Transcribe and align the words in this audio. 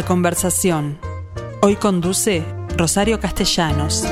La 0.00 0.06
conversación. 0.06 0.98
Hoy 1.60 1.76
conduce 1.76 2.42
Rosario 2.74 3.20
Castellanos. 3.20 4.06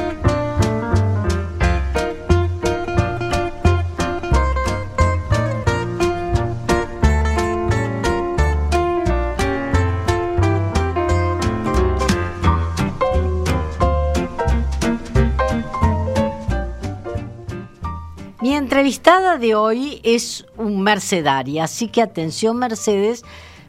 Mi 18.42 18.52
entrevistada 18.52 19.38
de 19.38 19.54
hoy 19.54 20.02
es 20.02 20.44
un 20.58 20.82
mercedaria, 20.82 21.64
así 21.64 21.88
que 21.88 22.02
atención 22.02 22.58
Mercedes, 22.58 23.24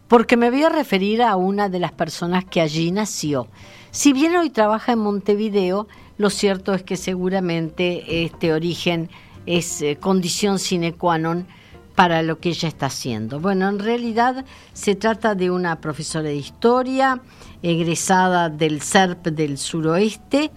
porque 0.10 0.36
me 0.36 0.50
voy 0.50 0.64
a 0.64 0.70
referir 0.70 1.22
a 1.22 1.38
una 1.38 1.70
de 1.70 1.80
las 1.80 1.94
personas 1.94 2.44
que 2.44 2.60
allí 2.60 2.92
nació. 2.92 3.48
Si 3.92 4.12
bien 4.12 4.36
hoy 4.36 4.50
trabaja 4.50 4.92
en 4.92 5.00
Montevideo, 5.00 5.88
lo 6.18 6.30
cierto 6.32 6.74
es 6.74 6.84
que 6.84 6.98
seguramente 6.98 8.26
este 8.26 8.52
origen 8.52 9.10
es 9.46 9.82
eh, 9.82 9.98
condición 9.98 10.60
sine 10.60 10.94
qua 10.94 11.18
non 11.18 11.48
para 11.96 12.24
lo 12.24 12.40
que 12.40 12.50
ella 12.50 12.70
está 12.70 12.88
haciendo. 12.88 13.40
Bueno, 13.40 13.70
en 13.70 13.78
realidad 13.78 14.46
se 14.74 14.96
trata 14.96 15.36
de 15.36 15.52
una 15.52 15.80
profesora 15.80 16.30
de 16.30 16.36
historia, 16.36 17.22
egresada 17.62 18.50
del 18.50 18.82
CERP 18.82 19.28
del 19.28 19.58
suroeste, 19.58 20.50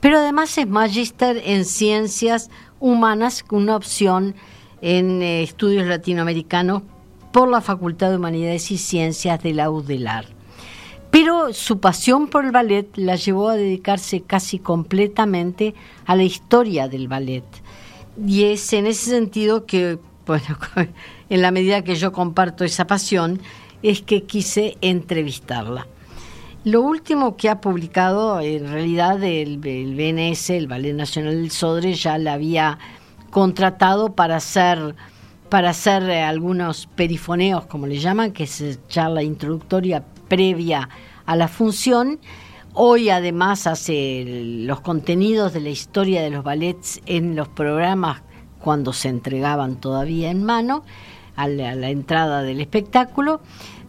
pero 0.00 0.18
además 0.18 0.56
es 0.58 0.66
magíster 0.66 1.42
en 1.44 1.64
ciencias 1.64 2.50
humanas, 2.80 3.44
una 3.50 3.76
opción 3.76 4.34
en 4.80 5.22
eh, 5.22 5.42
estudios 5.42 5.86
latinoamericanos 5.86 6.82
por 7.32 7.48
la 7.48 7.60
Facultad 7.60 8.10
de 8.10 8.16
Humanidades 8.16 8.70
y 8.70 8.78
Ciencias 8.78 9.42
de 9.42 9.52
la 9.54 9.70
UDELAR. 9.70 10.26
Pero 11.10 11.52
su 11.52 11.80
pasión 11.80 12.28
por 12.28 12.44
el 12.44 12.50
ballet 12.50 12.88
la 12.96 13.16
llevó 13.16 13.48
a 13.48 13.56
dedicarse 13.56 14.22
casi 14.22 14.58
completamente 14.58 15.74
a 16.04 16.14
la 16.16 16.24
historia 16.24 16.88
del 16.88 17.08
ballet. 17.08 17.44
Y 18.26 18.44
es 18.44 18.72
en 18.72 18.86
ese 18.86 19.10
sentido 19.10 19.66
que, 19.66 19.98
bueno, 20.26 20.58
en 21.30 21.42
la 21.42 21.50
medida 21.50 21.84
que 21.84 21.94
yo 21.94 22.12
comparto 22.12 22.64
esa 22.64 22.86
pasión, 22.86 23.40
es 23.82 24.02
que 24.02 24.24
quise 24.24 24.76
entrevistarla. 24.80 25.86
Lo 26.64 26.80
último 26.80 27.36
que 27.36 27.48
ha 27.48 27.60
publicado, 27.60 28.40
en 28.40 28.68
realidad, 28.68 29.22
el, 29.22 29.64
el, 29.64 29.94
BNS, 29.94 30.50
el 30.50 30.66
Ballet 30.66 30.94
Nacional 30.94 31.40
del 31.40 31.52
Sodre, 31.52 31.94
ya 31.94 32.18
la 32.18 32.32
había 32.32 32.78
contratado 33.30 34.14
para 34.14 34.36
hacer, 34.36 34.96
para 35.48 35.70
hacer 35.70 36.02
eh, 36.04 36.22
algunos 36.22 36.86
perifoneos, 36.86 37.66
como 37.66 37.86
le 37.86 37.98
llaman, 37.98 38.32
que 38.32 38.44
es 38.44 38.80
charla 38.88 39.22
introductoria 39.22 40.04
previa 40.28 40.88
a 41.24 41.36
la 41.36 41.48
función. 41.48 42.18
Hoy 42.72 43.08
además 43.08 43.66
hace 43.66 44.24
los 44.26 44.80
contenidos 44.80 45.52
de 45.52 45.60
la 45.60 45.70
historia 45.70 46.22
de 46.22 46.30
los 46.30 46.44
ballets 46.44 47.00
en 47.06 47.34
los 47.34 47.48
programas 47.48 48.22
cuando 48.60 48.92
se 48.92 49.08
entregaban 49.08 49.80
todavía 49.80 50.30
en 50.30 50.44
mano 50.44 50.84
a 51.36 51.48
la, 51.48 51.88
entrada 51.88 52.42
del 52.42 52.60
espectáculo 52.60 53.40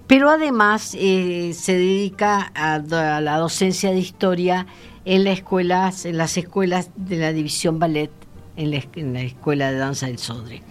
pero 0.06 0.30
además 0.30 0.96
eh, 0.98 1.54
se 1.54 1.74
dedica 1.74 2.52
a, 2.56 2.80
la 2.80 3.38
docencia 3.38 3.92
de 3.92 4.00
historia 4.00 4.68
en, 5.04 5.26
la 5.26 5.32
escuelas, 5.32 6.06
las 6.06 6.38
escuelas 6.38 6.92
de 6.96 7.18
la 7.18 7.34
división 7.34 7.78
ballet, 7.80 8.12
en 8.56 8.72
la, 8.72 8.84
en 8.96 9.14
la 9.14 9.22
escuela 9.22 9.72
de 9.72 9.78
danza 9.78 10.06
del 10.06 10.18
Sodre. 10.18 10.62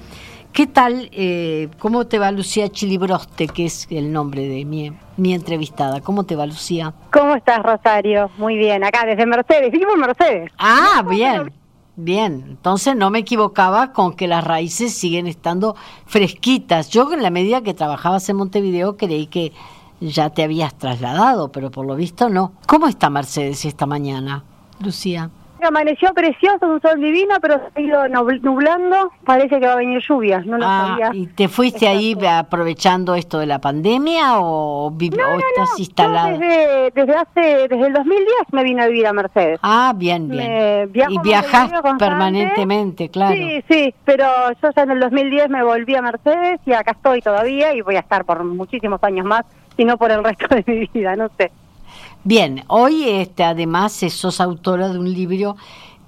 ¿Qué 0.57 0.67
tal? 0.67 1.11
Eh, 1.13 1.69
¿Cómo 1.79 2.07
te 2.07 2.19
va 2.19 2.31
Lucía 2.31 2.71
Chilibroste, 2.71 3.47
que 3.47 3.67
es 3.67 3.87
el 3.91 4.11
nombre 4.11 4.49
de 4.49 4.65
mi, 4.65 4.91
mi 5.19 5.35
entrevistada? 5.35 6.01
¿Cómo 6.01 6.25
te 6.25 6.35
va 6.35 6.47
Lucía? 6.47 6.95
¿Cómo 7.13 7.35
estás 7.35 7.63
Rosario? 7.63 8.31
Muy 8.39 8.57
bien, 8.57 8.83
acá 8.83 9.05
desde 9.05 9.27
Mercedes, 9.27 9.71
vivo 9.71 9.93
en 9.93 10.01
Mercedes. 10.01 10.51
Ah, 10.57 11.05
bien. 11.11 11.53
Bien, 11.97 12.43
entonces 12.49 12.97
no 12.97 13.11
me 13.11 13.19
equivocaba 13.19 13.93
con 13.93 14.17
que 14.17 14.27
las 14.29 14.45
raíces 14.45 14.95
siguen 14.95 15.27
estando 15.27 15.77
fresquitas. 16.07 16.89
Yo 16.89 17.13
en 17.13 17.23
la 17.23 17.29
medida 17.29 17.61
que 17.61 17.75
trabajabas 17.75 18.27
en 18.31 18.37
Montevideo 18.37 18.97
creí 18.97 19.27
que 19.27 19.53
ya 20.01 20.31
te 20.31 20.43
habías 20.43 20.75
trasladado, 20.79 21.53
pero 21.53 21.71
por 21.71 21.85
lo 21.85 21.97
visto 21.97 22.31
no. 22.31 22.53
¿Cómo 22.67 22.89
está 22.89 23.11
Mercedes 23.11 23.67
esta 23.67 23.85
mañana, 23.85 24.43
Lucía? 24.81 25.29
Amaneció 25.63 26.13
precioso, 26.15 26.67
un 26.67 26.81
sol 26.81 27.01
divino, 27.01 27.37
pero 27.41 27.59
se 27.59 27.81
ha 27.81 27.81
ido 27.81 28.09
nublando, 28.09 29.13
parece 29.25 29.59
que 29.59 29.67
va 29.67 29.73
a 29.73 29.77
venir 29.77 30.03
lluvia, 30.07 30.41
no 30.45 30.59
lo 30.59 30.67
ah, 30.67 30.87
sabía. 30.89 31.11
¿Y 31.13 31.27
te 31.29 31.49
fuiste 31.49 31.89
ahí 31.89 32.17
aprovechando 32.27 33.15
esto 33.15 33.39
de 33.39 33.47
la 33.47 33.59
pandemia 33.59 34.39
o, 34.41 34.91
no, 34.91 35.17
no, 35.17 35.35
o 35.35 35.39
estás 35.39 35.71
no, 35.71 35.79
instalada? 35.79 36.33
Yo 36.33 36.39
desde, 36.39 36.91
desde 36.95 37.15
hace, 37.15 37.69
desde 37.69 37.87
el 37.87 37.93
2010 37.93 38.29
me 38.53 38.65
vine 38.65 38.83
a 38.83 38.87
vivir 38.87 39.07
a 39.07 39.13
Mercedes. 39.13 39.59
Ah, 39.63 39.93
bien, 39.97 40.29
bien. 40.29 41.11
Y 41.11 41.19
viajas 41.21 41.71
permanentemente, 41.99 43.09
claro. 43.09 43.35
Sí, 43.35 43.65
sí, 43.69 43.95
pero 44.05 44.27
yo 44.63 44.71
ya 44.75 44.83
en 44.83 44.91
el 44.91 45.01
2010 45.01 45.49
me 45.49 45.63
volví 45.63 45.95
a 45.95 46.03
Mercedes 46.03 46.61
y 46.67 46.73
acá 46.73 46.93
estoy 46.93 47.23
todavía 47.23 47.75
y 47.75 47.81
voy 47.81 47.97
a 47.97 48.01
estar 48.01 48.25
por 48.25 48.45
muchísimos 48.45 49.03
años 49.03 49.27
más, 49.27 49.45
si 49.77 49.85
no 49.85 49.97
por 49.97 50.11
el 50.11 50.23
resto 50.23 50.55
de 50.55 50.65
mi 50.67 50.87
vida, 50.93 51.17
no 51.17 51.29
sé. 51.37 51.51
Bien, 52.27 52.65
hoy 52.67 53.05
este, 53.05 53.45
además 53.45 53.93
sos 53.93 54.41
autora 54.41 54.89
de 54.89 54.99
un 54.99 55.13
libro 55.13 55.57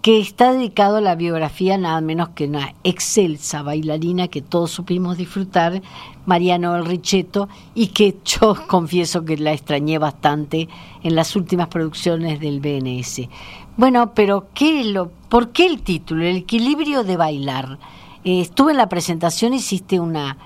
que 0.02 0.18
está 0.18 0.52
dedicado 0.52 0.96
a 0.96 1.00
la 1.00 1.14
biografía 1.14 1.78
nada 1.78 2.00
menos 2.00 2.30
que 2.30 2.46
una 2.46 2.74
excelsa 2.82 3.62
bailarina 3.62 4.26
que 4.26 4.42
todos 4.42 4.72
supimos 4.72 5.16
disfrutar, 5.16 5.80
Mariano 6.26 6.74
El 6.74 6.86
Richetto, 6.86 7.48
y 7.72 7.88
que 7.88 8.16
yo 8.24 8.56
confieso 8.66 9.24
que 9.24 9.36
la 9.36 9.52
extrañé 9.52 9.98
bastante 9.98 10.68
en 11.04 11.14
las 11.14 11.36
últimas 11.36 11.68
producciones 11.68 12.40
del 12.40 12.58
BNS. 12.58 13.28
Bueno, 13.76 14.12
pero 14.12 14.48
¿qué 14.54 14.82
lo, 14.82 15.12
¿por 15.28 15.50
qué 15.50 15.66
el 15.66 15.82
título? 15.82 16.24
El 16.24 16.38
equilibrio 16.38 17.04
de 17.04 17.16
bailar. 17.16 17.78
Eh, 18.24 18.40
estuve 18.40 18.72
en 18.72 18.78
la 18.78 18.88
presentación, 18.88 19.54
hiciste 19.54 20.00
una 20.00 20.36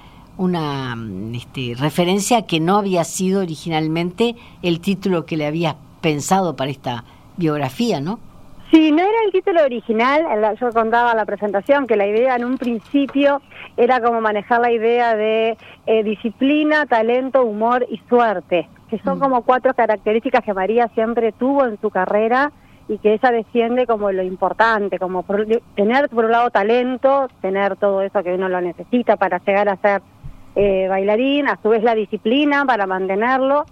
una 0.43 0.97
este, 1.35 1.75
referencia 1.79 2.43
que 2.43 2.59
no 2.59 2.79
había 2.79 3.05
sido 3.05 3.43
originalmente 3.43 4.35
el 4.63 4.81
título 4.81 5.25
que 5.25 5.37
le 5.37 5.47
habías 5.47 5.77
pensado 6.01 6.57
para 6.57 6.73
esta 6.73 7.05
biografía, 7.37 8.01
¿no? 8.01 8.19
Sí, 8.73 8.91
no 8.91 9.03
era 9.03 9.25
el 9.27 9.33
título 9.33 9.63
original, 9.63 10.25
yo 10.59 10.73
contaba 10.73 11.13
en 11.13 11.19
la 11.19 11.27
presentación 11.27 11.87
que 11.87 11.95
la 11.95 12.07
idea 12.07 12.35
en 12.35 12.45
un 12.45 12.59
principio 12.59 13.41
era 13.77 14.01
como 14.01 14.21
manejar 14.21 14.61
la 14.63 14.73
idea 14.73 15.15
de 15.15 15.57
eh, 15.87 16.03
disciplina, 16.03 16.87
talento, 16.87 17.45
humor 17.45 17.87
y 17.89 18.01
suerte, 18.09 18.69
que 18.91 18.99
son 19.01 19.19
mm. 19.19 19.21
como 19.21 19.43
cuatro 19.43 19.75
características 19.75 20.43
que 20.43 20.55
María 20.55 20.89
siempre 20.95 21.31
tuvo 21.33 21.67
en 21.67 21.79
su 21.81 21.91
carrera 21.91 22.51
y 22.89 22.99
que 22.99 23.13
ella 23.13 23.31
defiende 23.31 23.87
como 23.87 24.11
lo 24.11 24.23
importante, 24.23 24.99
como 24.99 25.23
por, 25.23 25.47
tener 25.77 26.09
por 26.09 26.25
un 26.25 26.33
lado 26.33 26.51
talento, 26.51 27.29
tener 27.43 27.77
todo 27.77 28.03
eso 28.03 28.23
que 28.23 28.35
uno 28.35 28.49
lo 28.49 28.61
necesita 28.61 29.17
para 29.17 29.39
llegar 29.39 29.69
a 29.69 29.77
ser 29.77 30.03
eh, 30.55 30.87
bailarín, 30.89 31.49
a 31.49 31.59
su 31.63 31.71
vez 31.71 31.83
la 31.83 31.95
disciplina 31.95 32.65
para 32.65 32.87
mantenerlo. 32.87 33.65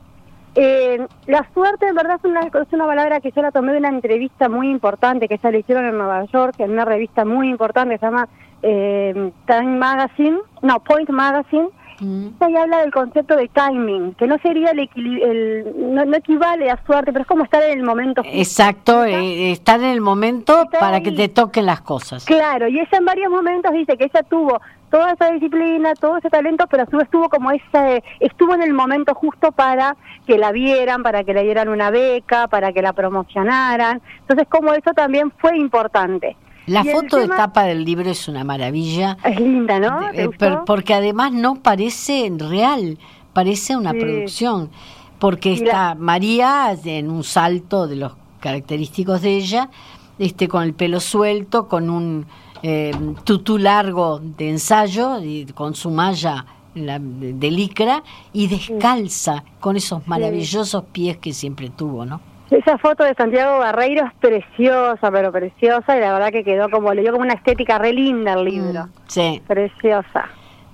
Eh, 0.54 1.06
la 1.26 1.48
suerte, 1.54 1.86
en 1.86 1.94
verdad, 1.94 2.16
es 2.16 2.24
una, 2.24 2.40
es 2.40 2.72
una 2.72 2.86
palabra 2.86 3.20
que 3.20 3.30
yo 3.30 3.40
la 3.40 3.52
tomé 3.52 3.72
de 3.72 3.78
una 3.78 3.88
entrevista 3.88 4.48
muy 4.48 4.68
importante 4.68 5.28
que 5.28 5.38
ya 5.38 5.50
le 5.50 5.60
hicieron 5.60 5.86
en 5.86 5.96
Nueva 5.96 6.24
York, 6.24 6.56
en 6.58 6.72
una 6.72 6.84
revista 6.84 7.24
muy 7.24 7.48
importante 7.48 7.94
que 7.94 7.98
se 8.00 8.06
llama 8.06 8.28
eh, 8.62 9.32
Time 9.46 9.78
Magazine, 9.78 10.38
no, 10.62 10.80
Point 10.80 11.10
Magazine, 11.10 11.68
Mm. 12.00 12.28
Ahí 12.40 12.56
habla 12.56 12.78
del 12.78 12.92
concepto 12.92 13.36
de 13.36 13.48
timing, 13.48 14.14
que 14.14 14.26
no 14.26 14.38
sería 14.38 14.70
el, 14.70 14.88
el 14.96 15.94
no, 15.94 16.04
no, 16.04 16.16
equivale 16.16 16.70
a 16.70 16.82
suerte, 16.84 17.12
pero 17.12 17.22
es 17.22 17.28
como 17.28 17.44
estar 17.44 17.62
en 17.62 17.78
el 17.78 17.84
momento. 17.84 18.22
Justo. 18.22 18.38
Exacto, 18.38 19.04
eh, 19.04 19.52
estar 19.52 19.78
en 19.80 19.90
el 19.90 20.00
momento 20.00 20.64
para 20.78 20.96
ahí. 20.96 21.02
que 21.02 21.12
te 21.12 21.28
toquen 21.28 21.66
las 21.66 21.82
cosas. 21.82 22.24
Claro, 22.24 22.68
y 22.68 22.78
ella 22.78 22.98
en 22.98 23.04
varios 23.04 23.30
momentos 23.30 23.72
dice 23.72 23.96
que 23.96 24.04
ella 24.04 24.22
tuvo 24.22 24.60
toda 24.90 25.12
esa 25.12 25.30
disciplina, 25.30 25.94
todo 25.94 26.16
ese 26.16 26.30
talento, 26.30 26.66
pero 26.68 26.82
a 26.82 26.86
su 26.86 26.96
vez 26.96 27.04
estuvo 27.04 27.28
como 27.28 27.50
esa, 27.52 28.00
estuvo 28.18 28.54
en 28.54 28.62
el 28.62 28.72
momento 28.72 29.14
justo 29.14 29.52
para 29.52 29.96
que 30.26 30.36
la 30.36 30.52
vieran, 30.52 31.02
para 31.02 31.22
que 31.24 31.32
le 31.32 31.44
dieran 31.44 31.68
una 31.68 31.90
beca, 31.90 32.48
para 32.48 32.72
que 32.72 32.82
la 32.82 32.92
promocionaran. 32.92 34.02
Entonces, 34.20 34.48
como 34.48 34.72
eso 34.72 34.92
también 34.92 35.30
fue 35.38 35.56
importante. 35.56 36.36
La 36.66 36.84
foto 36.84 37.18
tema... 37.18 37.20
de 37.20 37.28
tapa 37.28 37.64
del 37.64 37.84
libro 37.84 38.10
es 38.10 38.28
una 38.28 38.44
maravilla. 38.44 39.16
Es 39.24 39.40
linda, 39.40 39.78
¿no? 39.80 40.10
Eh, 40.12 40.30
porque 40.66 40.94
además 40.94 41.32
no 41.32 41.56
parece 41.56 42.30
real, 42.36 42.98
parece 43.32 43.76
una 43.76 43.92
sí. 43.92 43.98
producción. 43.98 44.70
Porque 45.18 45.52
está 45.52 45.90
la... 45.90 45.94
María 45.96 46.76
en 46.84 47.10
un 47.10 47.24
salto 47.24 47.86
de 47.86 47.96
los 47.96 48.12
característicos 48.40 49.20
de 49.20 49.36
ella, 49.36 49.70
este 50.18 50.48
con 50.48 50.62
el 50.62 50.74
pelo 50.74 51.00
suelto, 51.00 51.68
con 51.68 51.90
un 51.90 52.26
eh, 52.62 52.92
tutú 53.24 53.58
largo 53.58 54.20
de 54.20 54.50
ensayo, 54.50 55.20
y 55.22 55.46
con 55.46 55.74
su 55.74 55.90
malla 55.90 56.46
la, 56.74 56.98
de 57.00 57.50
licra 57.50 58.02
y 58.32 58.46
descalza 58.46 59.44
sí. 59.44 59.52
con 59.60 59.76
esos 59.76 60.06
maravillosos 60.06 60.84
pies 60.92 61.18
que 61.18 61.32
siempre 61.32 61.70
tuvo, 61.70 62.04
¿no? 62.04 62.20
Esa 62.50 62.78
foto 62.78 63.04
de 63.04 63.14
Santiago 63.14 63.58
Barreiro 63.58 64.06
es 64.06 64.14
preciosa, 64.14 65.10
pero 65.10 65.30
preciosa, 65.30 65.96
y 65.96 66.00
la 66.00 66.12
verdad 66.12 66.32
que 66.32 66.42
quedó 66.42 66.68
como, 66.68 66.92
le 66.92 67.02
dio 67.02 67.12
como 67.12 67.24
una 67.24 67.34
estética 67.34 67.78
re 67.78 67.92
linda 67.92 68.32
el 68.32 68.44
libro. 68.44 68.86
Mm, 68.86 68.90
sí. 69.06 69.42
Preciosa. 69.46 70.28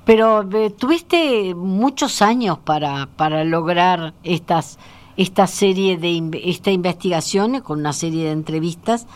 Pero 0.06 0.48
eh, 0.52 0.70
tuviste 0.70 1.54
muchos 1.54 2.22
años 2.22 2.58
para, 2.58 3.08
para 3.16 3.44
lograr 3.44 4.14
estas 4.22 4.78
esta 5.16 5.46
serie 5.46 5.96
de 5.96 6.42
esta 6.44 6.70
investigación 6.70 7.60
con 7.60 7.80
una 7.80 7.92
serie 7.92 8.24
de 8.24 8.32
entrevistas 8.32 9.06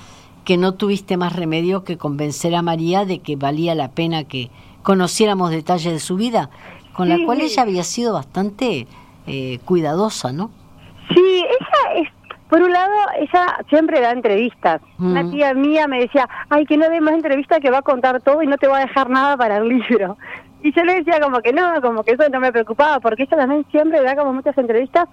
que 0.44 0.56
no 0.56 0.74
tuviste 0.74 1.16
más 1.16 1.36
remedio 1.36 1.84
que 1.84 1.98
convencer 1.98 2.54
a 2.54 2.62
María 2.62 3.04
de 3.04 3.18
que 3.18 3.36
valía 3.36 3.74
la 3.74 3.90
pena 3.90 4.24
que 4.24 4.50
conociéramos 4.82 5.50
detalles 5.50 5.92
de 5.92 6.00
su 6.00 6.16
vida, 6.16 6.50
con 6.94 7.08
la 7.08 7.18
cual 7.24 7.42
ella 7.42 7.62
había 7.62 7.84
sido 7.84 8.14
bastante 8.14 8.86
eh, 9.26 9.58
cuidadosa, 9.64 10.32
¿no? 10.32 10.50
Sí, 11.14 11.44
ella 11.44 12.00
es, 12.00 12.08
por 12.50 12.60
un 12.62 12.72
lado, 12.72 12.92
ella 13.16 13.58
siempre 13.68 14.00
da 14.00 14.10
entrevistas. 14.10 14.82
Una 14.98 15.22
mm. 15.22 15.30
tía 15.30 15.54
mía 15.54 15.86
me 15.86 16.00
decía, 16.00 16.28
ay, 16.48 16.66
que 16.66 16.76
no 16.76 16.90
dé 16.90 17.00
más 17.00 17.14
entrevistas 17.14 17.60
que 17.60 17.70
va 17.70 17.78
a 17.78 17.82
contar 17.82 18.20
todo 18.20 18.42
y 18.42 18.46
no 18.48 18.58
te 18.58 18.66
va 18.66 18.78
a 18.78 18.86
dejar 18.86 19.08
nada 19.08 19.36
para 19.36 19.58
el 19.58 19.68
libro. 19.68 20.18
Y 20.62 20.72
yo 20.72 20.84
le 20.84 20.96
decía 20.96 21.20
como 21.20 21.40
que 21.40 21.52
no, 21.52 21.80
como 21.80 22.02
que 22.02 22.12
eso 22.12 22.28
no 22.28 22.40
me 22.40 22.52
preocupaba, 22.52 23.00
porque 23.00 23.22
ella 23.22 23.36
también 23.36 23.64
siempre 23.70 24.02
da 24.02 24.16
como 24.16 24.32
muchas 24.32 24.58
entrevistas 24.58 25.08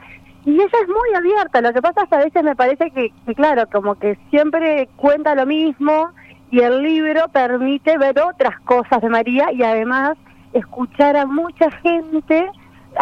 y 0.46 0.56
ella 0.56 0.78
es 0.82 0.88
muy 0.88 1.14
abierta. 1.16 1.62
Lo 1.62 1.74
que 1.74 1.82
pasa 1.82 2.04
es 2.04 2.10
que 2.10 2.16
a 2.16 2.24
veces 2.24 2.44
me 2.44 2.56
parece 2.56 2.92
que, 2.92 3.14
claro, 3.36 3.64
como 3.72 3.96
que 3.96 4.18
siempre 4.30 4.90
cuenta 4.96 5.36
lo 5.36 5.46
mismo 5.46 6.10
y 6.50 6.62
el 6.62 6.82
libro 6.82 7.28
permite 7.30 7.98
ver 7.98 8.20
otras 8.20 8.60
cosas 8.62 9.02
de 9.02 9.10
María 9.10 9.52
y 9.52 9.62
además 9.62 10.18
escuchar 10.54 11.16
a 11.18 11.26
mucha 11.26 11.70
gente 11.82 12.50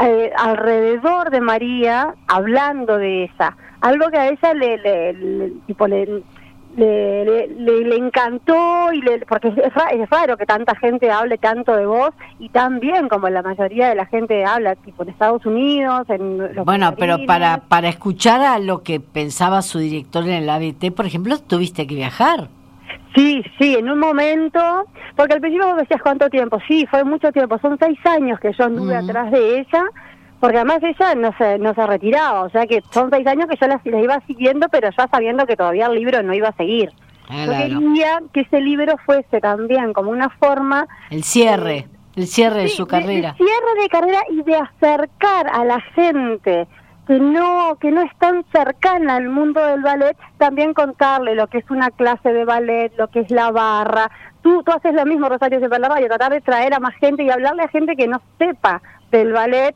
eh, 0.04 0.32
alrededor 0.38 1.30
de 1.30 1.42
María 1.42 2.16
hablando 2.28 2.98
de 2.98 3.24
ella. 3.24 3.56
Algo 3.86 4.10
que 4.10 4.18
a 4.18 4.30
ella 4.30 4.54
le, 4.56 4.78
le, 4.80 5.52
tipo, 5.68 5.88
le, 5.88 6.24
le, 6.76 7.48
le, 7.48 7.96
encantó 7.96 8.92
y 8.92 9.00
le, 9.00 9.20
porque 9.20 9.50
es, 9.50 10.10
raro 10.10 10.38
que 10.38 10.48
tanta 10.48 10.76
gente 10.76 11.12
hable 11.12 11.38
tanto 11.38 11.76
de 11.76 11.86
vos 11.86 12.10
y 12.40 12.50
tan 12.50 12.80
bien 12.80 13.08
como 13.10 13.30
la 13.30 13.44
mayoría 13.44 13.90
de 13.90 13.96
la 13.96 14.08
gente 14.08 14.44
habla 14.44 14.76
tipo 14.76 15.04
en 15.04 15.10
Estados 15.10 15.46
Unidos 15.46 16.10
en 16.10 16.66
bueno 16.66 16.96
pero 16.98 17.26
para 17.28 17.58
para 17.68 17.88
escuchar 17.88 18.42
a 18.42 18.58
lo 18.58 18.82
que 18.82 19.00
pensaba 19.00 19.62
su 19.62 19.78
director 19.78 20.24
en 20.24 20.32
el 20.32 20.50
ABT 20.50 20.92
por 20.96 21.06
ejemplo 21.06 21.38
tuviste 21.38 21.86
que 21.86 21.94
viajar. 21.94 22.50
Sí 23.16 23.44
sí 23.60 23.76
en 23.76 23.88
un 23.88 24.00
momento 24.00 24.60
porque 25.16 25.36
al 25.36 25.42
principio 25.42 25.68
vos 25.68 25.78
decías 25.78 26.02
cuánto 26.02 26.28
tiempo 26.32 26.58
sí 26.68 26.88
fue 26.90 27.04
mucho 27.04 27.32
tiempo 27.32 27.60
son 27.60 27.78
seis 27.80 28.00
años 28.06 28.40
que 28.40 28.52
yo 28.52 28.66
anduve 28.66 28.96
atrás 28.96 29.32
de 29.32 29.60
ella 29.60 29.84
porque 30.46 30.58
además 30.60 30.84
ella 30.84 31.16
no 31.16 31.36
se, 31.40 31.58
no 31.58 31.74
se 31.74 31.88
retiraba, 31.88 32.44
o 32.44 32.50
sea 32.52 32.68
que 32.68 32.84
son 32.92 33.10
seis 33.10 33.26
años 33.26 33.48
que 33.48 33.58
yo 33.60 33.66
la, 33.66 34.00
iba 34.00 34.20
siguiendo, 34.28 34.70
pero 34.70 34.90
ya 34.96 35.08
sabiendo 35.08 35.48
que 35.48 35.56
todavía 35.56 35.88
el 35.88 35.96
libro 35.96 36.22
no 36.22 36.36
iba 36.36 36.50
a 36.50 36.56
seguir. 36.56 36.92
Ah, 37.28 37.46
yo 37.48 37.80
quería 37.80 38.22
que 38.32 38.42
ese 38.42 38.62
libro 38.62 38.96
fuese 39.08 39.42
también 39.42 39.92
como 39.92 40.12
una 40.12 40.30
forma... 40.30 40.88
El 41.10 41.24
cierre, 41.24 41.88
el 42.16 42.28
cierre 42.28 42.62
de 42.62 42.68
su 42.68 42.86
carrera. 42.86 43.30
El 43.30 43.38
cierre 43.38 43.82
de 43.82 43.90
carrera 43.90 44.20
y 44.30 44.44
de 44.44 44.56
acercar 44.56 45.48
a 45.52 45.66
la 45.66 45.82
gente 45.96 46.68
que 47.08 47.20
no 47.20 47.78
que 47.82 47.90
no 47.90 48.02
es 48.02 48.16
tan 48.20 48.46
cercana 48.52 49.16
al 49.16 49.30
mundo 49.30 49.66
del 49.66 49.82
ballet, 49.82 50.16
también 50.38 50.76
contarle 50.76 51.34
lo 51.34 51.48
que 51.48 51.58
es 51.58 51.70
una 51.72 51.90
clase 51.90 52.34
de 52.34 52.46
ballet, 52.46 52.92
lo 53.00 53.08
que 53.08 53.22
es 53.22 53.32
la 53.32 53.50
barra. 53.50 54.12
Tú, 54.44 54.62
tú 54.62 54.72
haces 54.72 54.94
lo 54.94 55.08
mismo, 55.08 55.28
Rosario 55.28 55.60
de 55.60 55.80
la 55.80 55.90
tratar 55.90 56.32
de 56.32 56.42
traer 56.42 56.76
a 56.76 56.80
más 56.80 56.94
gente 56.98 57.24
y 57.24 57.32
hablarle 57.32 57.64
a 57.64 57.68
gente 57.68 57.96
que 57.96 58.08
no 58.08 58.22
sepa 58.38 58.84
del 59.10 59.34
ballet 59.34 59.76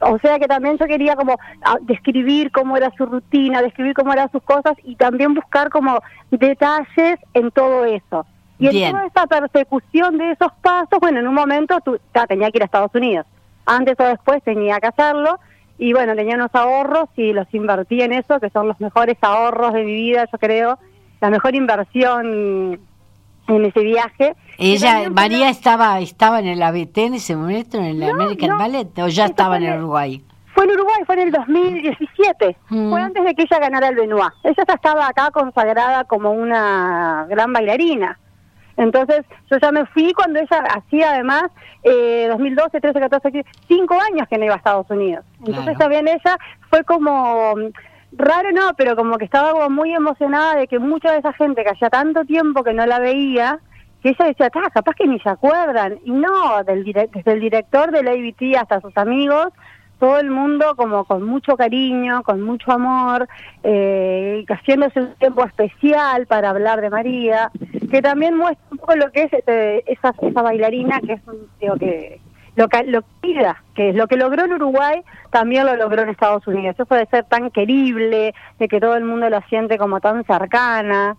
o 0.00 0.18
sea 0.18 0.38
que 0.38 0.46
también 0.46 0.78
yo 0.78 0.86
quería 0.86 1.16
como 1.16 1.36
ah, 1.62 1.76
describir 1.82 2.50
cómo 2.50 2.76
era 2.76 2.90
su 2.96 3.06
rutina, 3.06 3.62
describir 3.62 3.94
cómo 3.94 4.12
eran 4.12 4.30
sus 4.32 4.42
cosas 4.42 4.74
y 4.84 4.96
también 4.96 5.34
buscar 5.34 5.70
como 5.70 6.00
detalles 6.30 7.18
en 7.34 7.50
todo 7.50 7.84
eso. 7.84 8.26
Y 8.58 8.82
en 8.82 8.92
toda 8.92 9.06
esa 9.06 9.26
persecución 9.26 10.18
de 10.18 10.32
esos 10.32 10.52
pasos, 10.60 10.98
bueno, 11.00 11.20
en 11.20 11.28
un 11.28 11.34
momento 11.34 11.78
tú, 11.82 11.98
tenía 12.28 12.50
que 12.50 12.58
ir 12.58 12.62
a 12.62 12.66
Estados 12.66 12.94
Unidos. 12.94 13.26
Antes 13.64 13.98
o 13.98 14.04
después 14.04 14.42
tenía 14.42 14.78
que 14.80 14.88
hacerlo 14.88 15.38
y 15.78 15.94
bueno, 15.94 16.14
tenía 16.14 16.34
unos 16.34 16.54
ahorros 16.54 17.08
y 17.16 17.32
los 17.32 17.46
invertí 17.54 18.02
en 18.02 18.12
eso, 18.12 18.38
que 18.38 18.50
son 18.50 18.68
los 18.68 18.78
mejores 18.80 19.16
ahorros 19.22 19.72
de 19.72 19.84
mi 19.84 19.94
vida, 19.94 20.26
yo 20.30 20.38
creo, 20.38 20.78
la 21.22 21.30
mejor 21.30 21.54
inversión 21.54 22.80
en 23.56 23.64
ese 23.64 23.80
viaje. 23.80 24.34
Ella, 24.58 25.10
María 25.10 25.48
estaba 25.48 26.00
estaba 26.00 26.40
en 26.40 26.46
el 26.46 26.62
ABT 26.62 26.98
en 26.98 27.14
ese 27.14 27.36
momento, 27.36 27.78
en 27.78 27.84
el 27.84 28.02
American 28.02 28.58
Ballet, 28.58 28.98
o 28.98 29.08
ya 29.08 29.26
estaba 29.26 29.56
en 29.56 29.78
Uruguay. 29.78 30.24
Fue 30.54 30.64
en 30.64 30.72
Uruguay, 30.72 31.02
fue 31.06 31.14
en 31.14 31.20
el 31.22 31.32
2017, 31.32 32.56
mm. 32.68 32.90
fue 32.90 33.00
antes 33.00 33.24
de 33.24 33.34
que 33.34 33.42
ella 33.42 33.58
ganara 33.58 33.88
el 33.88 33.96
Benoit. 33.96 34.32
Ella 34.42 34.64
ya 34.66 34.74
estaba 34.74 35.06
acá 35.08 35.30
consagrada 35.30 36.04
como 36.04 36.32
una 36.32 37.26
gran 37.28 37.52
bailarina. 37.52 38.18
Entonces 38.76 39.26
yo 39.50 39.58
ya 39.58 39.72
me 39.72 39.84
fui 39.86 40.12
cuando 40.14 40.38
ella 40.38 40.58
hacía 40.74 41.10
además 41.10 41.44
eh, 41.82 42.26
2012, 42.30 42.80
13, 42.80 43.00
14, 43.00 43.44
cinco 43.68 43.94
años 43.94 44.26
que 44.28 44.38
no 44.38 44.46
iba 44.46 44.54
a 44.54 44.58
Estados 44.58 44.90
Unidos. 44.90 45.24
Entonces 45.44 45.76
también 45.76 46.08
ella 46.08 46.38
fue 46.70 46.82
como 46.84 47.54
raro 48.12 48.52
no, 48.52 48.74
pero 48.76 48.96
como 48.96 49.18
que 49.18 49.24
estaba 49.24 49.68
muy 49.68 49.94
emocionada 49.94 50.56
de 50.56 50.66
que 50.66 50.78
mucha 50.78 51.12
de 51.12 51.18
esa 51.18 51.32
gente 51.32 51.62
que 51.62 51.70
hacía 51.70 51.90
tanto 51.90 52.24
tiempo 52.24 52.64
que 52.64 52.74
no 52.74 52.86
la 52.86 52.98
veía, 52.98 53.60
que 54.02 54.10
ella 54.10 54.26
decía, 54.26 54.50
ah, 54.54 54.70
capaz 54.72 54.94
que 54.94 55.06
ni 55.06 55.18
se 55.20 55.28
acuerdan. 55.28 55.98
Y 56.04 56.10
no, 56.10 56.64
del 56.64 56.84
desde 56.84 57.32
el 57.32 57.40
director 57.40 57.90
del 57.90 58.08
ABT 58.08 58.56
hasta 58.58 58.80
sus 58.80 58.96
amigos, 58.96 59.48
todo 59.98 60.18
el 60.18 60.30
mundo 60.30 60.74
como 60.76 61.04
con 61.04 61.22
mucho 61.22 61.56
cariño, 61.56 62.22
con 62.22 62.40
mucho 62.40 62.72
amor, 62.72 63.28
eh, 63.62 64.44
haciéndose 64.48 65.00
un 65.00 65.14
tiempo 65.16 65.44
especial 65.44 66.26
para 66.26 66.50
hablar 66.50 66.80
de 66.80 66.88
María, 66.88 67.50
que 67.90 68.00
también 68.00 68.36
muestra 68.36 68.64
un 68.70 68.78
poco 68.78 68.96
lo 68.96 69.12
que 69.12 69.24
es 69.24 69.32
este, 69.32 69.92
esa, 69.92 70.14
esa 70.22 70.42
bailarina, 70.42 71.00
que 71.00 71.12
es 71.12 71.20
un, 71.26 71.48
digo, 71.60 71.76
que 71.76 72.18
lo 72.56 72.68
que, 72.68 72.84
lo 72.84 73.02
que 73.74 73.90
es 73.90 73.94
lo 73.94 74.06
que 74.06 74.16
logró 74.16 74.44
en 74.44 74.52
Uruguay, 74.52 75.00
también 75.30 75.66
lo 75.66 75.76
logró 75.76 76.02
en 76.02 76.10
Estados 76.10 76.46
Unidos. 76.46 76.74
Eso 76.74 76.86
puede 76.86 77.06
ser 77.06 77.24
tan 77.24 77.50
querible, 77.50 78.34
de 78.58 78.68
que 78.68 78.80
todo 78.80 78.96
el 78.96 79.04
mundo 79.04 79.30
lo 79.30 79.40
siente 79.48 79.78
como 79.78 80.00
tan 80.00 80.24
cercana. 80.24 81.16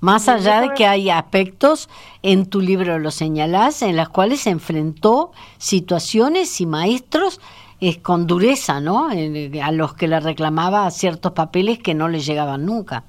Más 0.00 0.28
allá 0.28 0.60
de 0.60 0.70
que 0.74 0.86
hay 0.86 1.08
aspectos, 1.08 1.88
en 2.22 2.48
tu 2.48 2.60
libro 2.60 2.98
lo 2.98 3.10
señalás, 3.10 3.82
en 3.82 3.96
las 3.96 4.10
cuales 4.10 4.40
se 4.40 4.50
enfrentó 4.50 5.32
situaciones 5.56 6.60
y 6.60 6.66
maestros 6.66 7.40
es 7.80 7.98
con 7.98 8.26
dureza, 8.26 8.80
¿no? 8.80 9.08
A 9.08 9.72
los 9.72 9.94
que 9.94 10.08
le 10.08 10.20
reclamaba 10.20 10.90
ciertos 10.90 11.32
papeles 11.32 11.78
que 11.78 11.94
no 11.94 12.08
le 12.08 12.20
llegaban 12.20 12.66
nunca. 12.66 13.04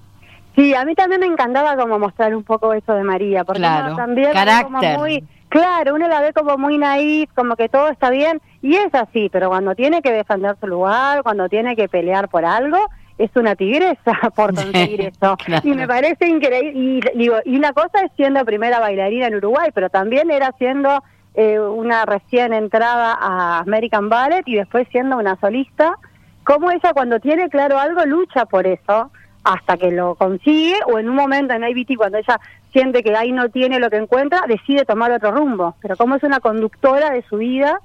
Sí, 0.55 0.73
a 0.73 0.85
mí 0.85 0.95
también 0.95 1.21
me 1.21 1.27
encantaba 1.27 1.75
como 1.75 1.99
mostrar 1.99 2.35
un 2.35 2.43
poco 2.43 2.73
eso 2.73 2.93
de 2.93 3.03
María, 3.03 3.43
porque 3.43 3.59
claro, 3.59 3.95
también 3.95 4.31
carácter. 4.31 4.95
Como 4.95 4.99
muy, 4.99 5.23
Claro, 5.49 5.95
uno 5.95 6.07
la 6.07 6.21
ve 6.21 6.33
como 6.33 6.57
muy 6.57 6.77
naif, 6.77 7.29
como 7.33 7.55
que 7.55 7.69
todo 7.69 7.87
está 7.87 8.09
bien, 8.09 8.41
y 8.61 8.75
es 8.75 8.93
así, 8.93 9.29
pero 9.31 9.49
cuando 9.49 9.75
tiene 9.75 10.01
que 10.01 10.11
defender 10.11 10.57
su 10.59 10.67
lugar, 10.67 11.23
cuando 11.23 11.47
tiene 11.47 11.75
que 11.75 11.87
pelear 11.87 12.27
por 12.27 12.43
algo, 12.43 12.77
es 13.17 13.31
una 13.35 13.55
tigresa 13.55 14.13
por 14.35 14.53
conseguir 14.53 15.01
eso. 15.01 15.37
Y 15.63 15.69
me 15.71 15.87
parece 15.87 16.27
increíble. 16.27 16.71
Y, 16.75 17.17
digo, 17.17 17.37
y 17.45 17.57
una 17.57 17.73
cosa 17.73 18.03
es 18.03 18.11
siendo 18.15 18.43
primera 18.45 18.79
bailarina 18.79 19.27
en 19.27 19.35
Uruguay, 19.35 19.69
pero 19.73 19.89
también 19.89 20.29
era 20.29 20.53
siendo 20.57 21.03
eh, 21.33 21.59
una 21.59 22.05
recién 22.05 22.53
entrada 22.53 23.17
a 23.19 23.59
American 23.59 24.09
Ballet 24.09 24.43
y 24.45 24.55
después 24.55 24.87
siendo 24.91 25.17
una 25.17 25.39
solista. 25.39 25.95
Como 26.43 26.71
ella 26.71 26.93
cuando 26.93 27.19
tiene 27.19 27.49
claro 27.49 27.77
algo 27.79 28.05
lucha 28.05 28.45
por 28.45 28.67
eso 28.67 29.11
hasta 29.47 29.77
que 29.77 29.91
lo 29.91 30.15
consigue 30.15 30.75
o 30.91 30.99
en 30.99 31.07
un 31.07 31.15
momento 31.15 31.53
en 31.53 31.63
IBT 31.63 31.95
cuando 31.95 32.17
ella 32.17 32.39
siente 32.73 33.01
que 33.01 33.15
ahí 33.15 33.31
no 33.31 33.47
tiene 33.49 33.79
lo 33.79 33.89
que 33.89 33.95
encuentra, 33.95 34.41
decide 34.45 34.83
tomar 34.83 35.11
otro 35.11 35.31
rumbo. 35.31 35.75
Pero 35.81 35.95
como 35.95 36.15
es 36.15 36.23
una 36.23 36.41
conductora 36.41 37.11
de 37.11 37.23
su 37.29 37.37
vida, 37.37 37.79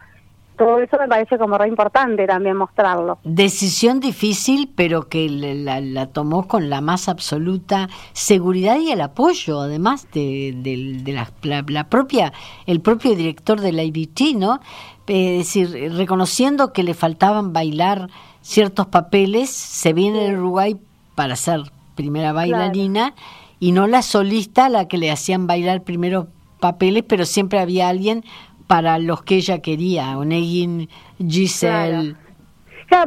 todo 0.58 0.78
eso 0.78 0.98
me 0.98 1.06
parece 1.06 1.38
como 1.38 1.56
re 1.56 1.68
importante 1.68 2.26
también 2.26 2.56
mostrarlo. 2.56 3.18
Decisión 3.22 4.00
difícil, 4.00 4.72
pero 4.74 5.08
que 5.08 5.28
la, 5.28 6.06
tomó 6.08 6.48
con 6.48 6.68
la 6.68 6.80
más 6.80 7.08
absoluta 7.08 7.88
seguridad 8.12 8.78
y 8.80 8.90
el 8.90 9.00
apoyo, 9.00 9.60
además 9.60 10.08
de, 10.12 11.00
la, 11.06 11.88
propia, 11.88 12.32
el 12.66 12.80
propio 12.80 13.14
director 13.14 13.60
de 13.60 13.72
la 13.72 13.84
IBT, 13.84 14.34
¿no? 14.36 14.60
Eh, 15.06 15.38
es 15.38 15.46
decir, 15.46 15.92
reconociendo 15.94 16.72
que 16.72 16.82
le 16.82 16.94
faltaban 16.94 17.52
bailar 17.52 18.08
ciertos 18.40 18.88
papeles, 18.88 19.50
se 19.50 19.92
viene 19.92 20.26
en 20.26 20.38
Uruguay 20.38 20.76
para 21.14 21.36
ser 21.36 21.62
primera 21.94 22.32
bailarina 22.32 23.14
y 23.60 23.72
no 23.72 23.86
la 23.86 24.02
solista 24.02 24.66
a 24.66 24.68
la 24.68 24.88
que 24.88 24.98
le 24.98 25.10
hacían 25.10 25.46
bailar 25.46 25.82
primero 25.82 26.28
papeles, 26.60 27.04
pero 27.06 27.24
siempre 27.26 27.58
había 27.58 27.88
alguien 27.88 28.24
para 28.66 28.98
los 28.98 29.22
que 29.22 29.36
ella 29.36 29.58
quería, 29.60 30.16
Onegin, 30.16 30.88
Giselle. 31.18 32.14
Claro, 32.14 32.31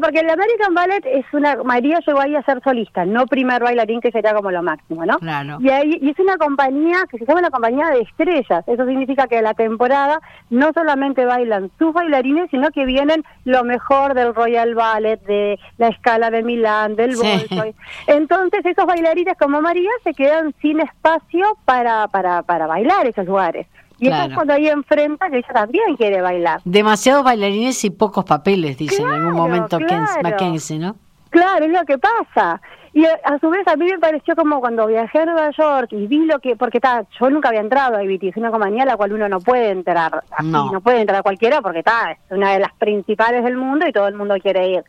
porque 0.01 0.19
el 0.19 0.29
American 0.29 0.73
Ballet 0.73 1.05
es 1.05 1.25
una. 1.33 1.55
María 1.63 1.99
llegó 2.05 2.19
ahí 2.19 2.35
a 2.35 2.43
ser 2.43 2.61
solista, 2.63 3.05
no 3.05 3.25
primer 3.25 3.61
bailarín, 3.61 4.01
que 4.01 4.11
sería 4.11 4.33
como 4.33 4.51
lo 4.51 4.63
máximo, 4.63 5.05
¿no? 5.05 5.17
Claro. 5.19 5.57
Y, 5.59 5.69
ahí, 5.69 5.99
y 6.01 6.09
es 6.09 6.19
una 6.19 6.37
compañía 6.37 7.05
que 7.09 7.17
se 7.17 7.25
llama 7.25 7.41
la 7.41 7.49
compañía 7.49 7.87
de 7.89 8.01
estrellas. 8.01 8.63
Eso 8.67 8.85
significa 8.85 9.27
que 9.27 9.41
la 9.41 9.53
temporada 9.53 10.19
no 10.49 10.71
solamente 10.73 11.25
bailan 11.25 11.71
sus 11.77 11.93
bailarines, 11.93 12.49
sino 12.51 12.69
que 12.71 12.85
vienen 12.85 13.23
lo 13.43 13.63
mejor 13.63 14.13
del 14.13 14.33
Royal 14.33 14.75
Ballet, 14.75 15.21
de 15.25 15.59
la 15.77 15.89
escala 15.89 16.29
de 16.31 16.43
Milán, 16.43 16.95
del 16.95 17.15
Bolshoi. 17.15 17.75
Entonces, 18.07 18.65
esos 18.65 18.85
bailarines 18.85 19.37
como 19.37 19.61
María 19.61 19.91
se 20.03 20.13
quedan 20.13 20.53
sin 20.61 20.79
espacio 20.79 21.57
para, 21.65 22.07
para, 22.07 22.41
para 22.43 22.67
bailar 22.67 23.07
esos 23.07 23.25
lugares. 23.25 23.67
Y 23.97 24.07
eso 24.07 24.23
es 24.23 24.33
cuando 24.33 24.53
ahí 24.53 24.67
enfrenta 24.67 25.29
que 25.29 25.37
ella 25.37 25.53
también 25.53 25.95
quiere 25.95 26.21
bailar. 26.21 26.61
Demasiados 26.65 27.23
bailarines 27.23 27.83
y 27.85 27.89
pocos 27.89 28.25
papeles, 28.25 28.77
dicen 28.77 29.07
en 29.07 29.13
algún 29.13 29.33
momento 29.33 29.79
Mackenzie, 30.21 30.79
¿no? 30.79 30.95
Claro, 31.29 31.65
es 31.65 31.71
lo 31.71 31.83
que 31.85 31.97
pasa. 31.97 32.61
Y 32.93 33.05
a, 33.05 33.19
a 33.25 33.37
su 33.39 33.49
vez 33.49 33.67
a 33.67 33.75
mí 33.75 33.85
me 33.85 33.99
pareció 33.99 34.35
como 34.37 34.61
cuando 34.61 34.87
viajé 34.87 35.19
a 35.19 35.25
Nueva 35.25 35.51
York 35.51 35.89
y 35.91 36.07
vi 36.07 36.19
lo 36.25 36.39
que, 36.39 36.55
porque 36.55 36.77
está, 36.77 37.05
yo 37.19 37.29
nunca 37.29 37.49
había 37.49 37.59
entrado 37.59 37.97
a 37.97 38.03
IBT, 38.03 38.23
es 38.29 38.37
una 38.37 38.51
compañía 38.51 38.83
a 38.83 38.85
la 38.85 38.95
cual 38.95 39.11
uno 39.11 39.27
no 39.27 39.41
puede 39.41 39.69
entrar, 39.69 40.23
así, 40.31 40.47
No. 40.47 40.71
no. 40.71 40.79
puede 40.79 41.01
entrar 41.01 41.21
cualquiera 41.21 41.61
porque 41.61 41.79
está, 41.79 42.11
es 42.13 42.19
una 42.31 42.53
de 42.53 42.59
las 42.59 42.71
principales 42.75 43.43
del 43.43 43.57
mundo 43.57 43.85
y 43.85 43.91
todo 43.91 44.07
el 44.07 44.15
mundo 44.15 44.35
quiere 44.41 44.69
ir. 44.69 44.83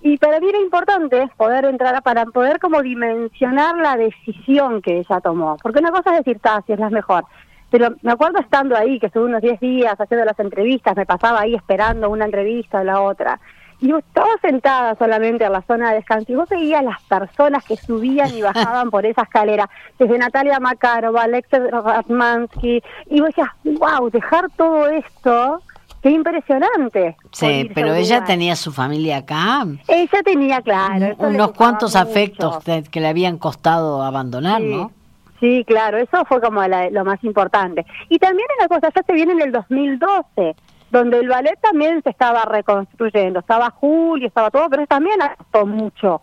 Y 0.00 0.16
para 0.16 0.40
mí 0.40 0.48
era 0.48 0.58
importante 0.60 1.28
poder 1.36 1.66
entrar, 1.66 2.02
para 2.02 2.24
poder 2.24 2.58
como 2.58 2.80
dimensionar 2.82 3.76
la 3.76 3.96
decisión 3.96 4.80
que 4.80 4.98
ella 5.00 5.20
tomó. 5.20 5.56
Porque 5.62 5.78
una 5.80 5.90
cosa 5.92 6.10
es 6.12 6.24
decir, 6.24 6.36
está, 6.36 6.62
si 6.66 6.72
es 6.72 6.78
la 6.80 6.88
mejor. 6.90 7.24
Pero 7.72 7.94
me 8.02 8.12
acuerdo 8.12 8.38
estando 8.38 8.76
ahí, 8.76 9.00
que 9.00 9.06
estuve 9.06 9.24
unos 9.24 9.40
10 9.42 9.58
días 9.58 9.98
haciendo 9.98 10.24
las 10.26 10.38
entrevistas, 10.38 10.94
me 10.94 11.06
pasaba 11.06 11.40
ahí 11.40 11.54
esperando 11.54 12.08
una 12.10 12.26
entrevista 12.26 12.82
o 12.82 12.84
la 12.84 13.00
otra. 13.00 13.40
Y 13.80 13.88
yo 13.88 13.98
estaba 13.98 14.28
sentada 14.40 14.94
solamente 14.94 15.44
en 15.44 15.50
la 15.52 15.62
zona 15.62 15.88
de 15.88 15.96
descanso 15.96 16.30
y 16.30 16.36
vos 16.36 16.48
veías 16.50 16.84
las 16.84 17.02
personas 17.02 17.64
que 17.64 17.76
subían 17.76 18.32
y 18.32 18.42
bajaban 18.52 18.90
por 18.90 19.06
esa 19.06 19.22
escalera, 19.22 19.68
desde 19.98 20.18
Natalia 20.18 20.60
Makarova, 20.60 21.22
Alexei 21.22 21.58
Ratmansky, 21.70 22.82
y 23.10 23.20
vos 23.20 23.30
decías, 23.30 23.48
wow, 23.64 24.10
dejar 24.10 24.50
todo 24.50 24.86
esto, 24.88 25.62
qué 26.02 26.10
impresionante. 26.10 27.16
Sí, 27.32 27.70
pero 27.74 27.94
ella 27.94 28.16
lugar. 28.16 28.26
tenía 28.26 28.54
su 28.54 28.70
familia 28.70 29.16
acá. 29.16 29.64
Ella 29.88 30.22
tenía, 30.22 30.60
claro. 30.60 31.16
unos 31.18 31.52
cuantos 31.52 31.96
afectos 31.96 32.58
que 32.90 33.00
le 33.00 33.08
habían 33.08 33.38
costado 33.38 34.02
abandonar, 34.02 34.60
Sí. 34.60 34.68
¿no? 34.74 34.92
Sí, 35.42 35.64
claro, 35.66 35.98
eso 35.98 36.24
fue 36.26 36.40
como 36.40 36.62
la- 36.68 36.88
lo 36.90 37.04
más 37.04 37.22
importante. 37.24 37.84
Y 38.08 38.20
también 38.20 38.46
una 38.60 38.68
cosa, 38.68 38.92
ya 38.94 39.02
se 39.02 39.12
viene 39.12 39.32
en 39.32 39.40
el 39.42 39.50
2012, 39.50 40.54
donde 40.92 41.18
el 41.18 41.28
ballet 41.28 41.58
también 41.60 42.00
se 42.04 42.10
estaba 42.10 42.44
reconstruyendo. 42.44 43.40
Estaba 43.40 43.70
Julio, 43.70 44.28
estaba 44.28 44.52
todo, 44.52 44.70
pero 44.70 44.86
también 44.86 45.18
costó 45.36 45.66
mucho. 45.66 46.22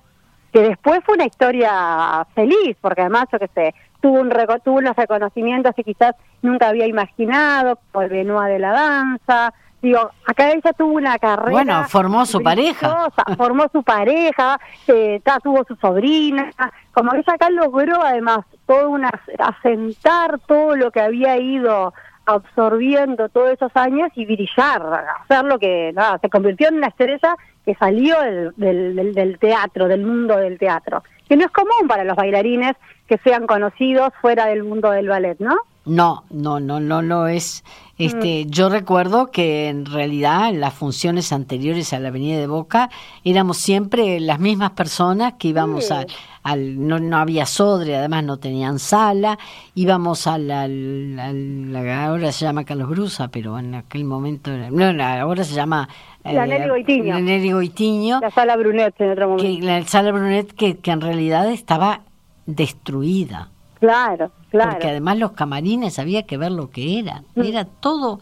Que 0.53 0.61
después 0.61 1.01
fue 1.05 1.15
una 1.15 1.25
historia 1.25 2.25
feliz, 2.33 2.77
porque 2.79 3.01
además, 3.01 3.25
yo 3.29 3.39
qué 3.39 3.49
sé, 3.53 3.75
tuvo, 4.01 4.21
un 4.21 4.29
tuvo 4.63 4.77
unos 4.77 4.95
reconocimientos 4.95 5.75
que 5.75 5.83
quizás 5.83 6.15
nunca 6.41 6.69
había 6.69 6.87
imaginado, 6.87 7.77
por 7.91 8.07
Benoit 8.07 8.53
de 8.53 8.59
la 8.59 8.71
danza. 8.71 9.53
Digo, 9.81 10.11
acá 10.27 10.51
ella 10.51 10.73
tuvo 10.73 10.93
una 10.97 11.17
carrera. 11.17 11.51
Bueno, 11.51 11.83
formó 11.85 12.25
su 12.25 12.41
pareja. 12.43 13.09
formó 13.37 13.65
su 13.71 13.81
pareja, 13.83 14.59
eh, 14.87 15.21
tuvo 15.41 15.63
su 15.65 15.75
sobrina, 15.77 16.51
como 16.93 17.11
que 17.11 17.19
ella 17.19 17.33
acá 17.33 17.49
logró 17.49 18.03
además 18.03 18.39
todo 18.65 18.89
una 18.89 19.09
asentar 19.39 20.39
todo 20.47 20.75
lo 20.75 20.91
que 20.91 20.99
había 21.01 21.37
ido 21.37 21.93
absorbiendo 22.25 23.29
todos 23.29 23.51
esos 23.51 23.71
años 23.75 24.09
y 24.15 24.25
brillar, 24.25 24.81
hacer 25.23 25.45
lo 25.45 25.57
que 25.59 25.91
nada, 25.93 26.19
se 26.19 26.29
convirtió 26.29 26.67
en 26.69 26.77
una 26.77 26.87
estrella 26.87 27.35
que 27.65 27.75
salió 27.75 28.19
del, 28.21 28.53
del, 28.57 28.95
del- 28.95 29.13
del 29.13 29.39
teatro, 29.39 29.87
del 29.87 30.03
mundo 30.05 30.37
del 30.37 30.57
teatro, 30.57 31.03
que 31.27 31.35
no 31.35 31.45
es 31.45 31.51
común 31.51 31.87
para 31.87 32.03
los 32.03 32.15
bailarines 32.15 32.73
que 33.07 33.17
sean 33.19 33.47
conocidos 33.47 34.11
fuera 34.21 34.45
del 34.47 34.63
mundo 34.63 34.91
del 34.91 35.07
ballet, 35.07 35.39
¿no? 35.39 35.55
No, 35.89 36.23
no, 36.29 36.59
no, 36.59 36.79
no 36.79 37.01
lo 37.01 37.27
es. 37.27 37.63
Este, 37.97 38.45
Mm. 38.45 38.49
yo 38.49 38.69
recuerdo 38.69 39.29
que 39.29 39.67
en 39.67 39.85
realidad 39.85 40.49
en 40.49 40.61
las 40.61 40.73
funciones 40.73 41.33
anteriores 41.33 41.91
a 41.91 41.99
la 41.99 42.07
Avenida 42.09 42.37
de 42.39 42.47
Boca 42.47 42.89
éramos 43.25 43.57
siempre 43.57 44.19
las 44.21 44.39
mismas 44.39 44.71
personas 44.71 45.33
que 45.37 45.49
íbamos 45.49 45.87
Sí. 45.87 45.93
al, 45.93 46.07
al- 46.43 46.87
no, 46.87 46.97
no 46.99 47.17
había 47.17 47.45
sodre, 47.45 47.97
además 47.97 48.23
no 48.23 48.37
tenían 48.37 48.79
sala, 48.79 49.37
íbamos 49.75 50.27
al, 50.27 50.49
al- 50.49 51.75
ahora 51.91 52.31
se 52.31 52.45
llama 52.45 52.63
Carlos 52.63 52.89
Brusa, 52.89 53.27
pero 53.27 53.59
en 53.59 53.75
aquel 53.75 54.05
momento, 54.05 54.51
no, 54.51 54.93
no, 54.93 55.03
ahora 55.03 55.43
se 55.43 55.53
llama 55.55 55.89
eh, 56.23 56.33
La 56.33 56.45
Nelly 56.45 56.69
Goitiño. 56.69 57.13
la 57.15 57.19
Nelly 57.19 57.51
Goitiño, 57.51 58.19
La 58.21 58.31
sala 58.31 58.55
Brunet 58.55 58.93
en 59.01 59.11
otro 59.11 59.35
que 59.37 59.43
momento. 59.43 59.65
la 59.65 59.85
sala 59.87 60.11
Brunet 60.13 60.53
que, 60.53 60.77
que 60.77 60.91
en 60.91 61.01
realidad 61.01 61.49
estaba 61.51 62.01
destruida. 62.45 63.49
Claro, 63.79 64.31
claro. 64.49 64.71
Porque 64.71 64.89
además 64.89 65.17
los 65.17 65.31
camarines 65.31 65.99
había 65.99 66.23
que 66.23 66.37
ver 66.37 66.51
lo 66.51 66.69
que 66.69 66.99
eran. 66.99 67.25
Mm. 67.35 67.41
Era 67.43 67.65
todo, 67.65 68.19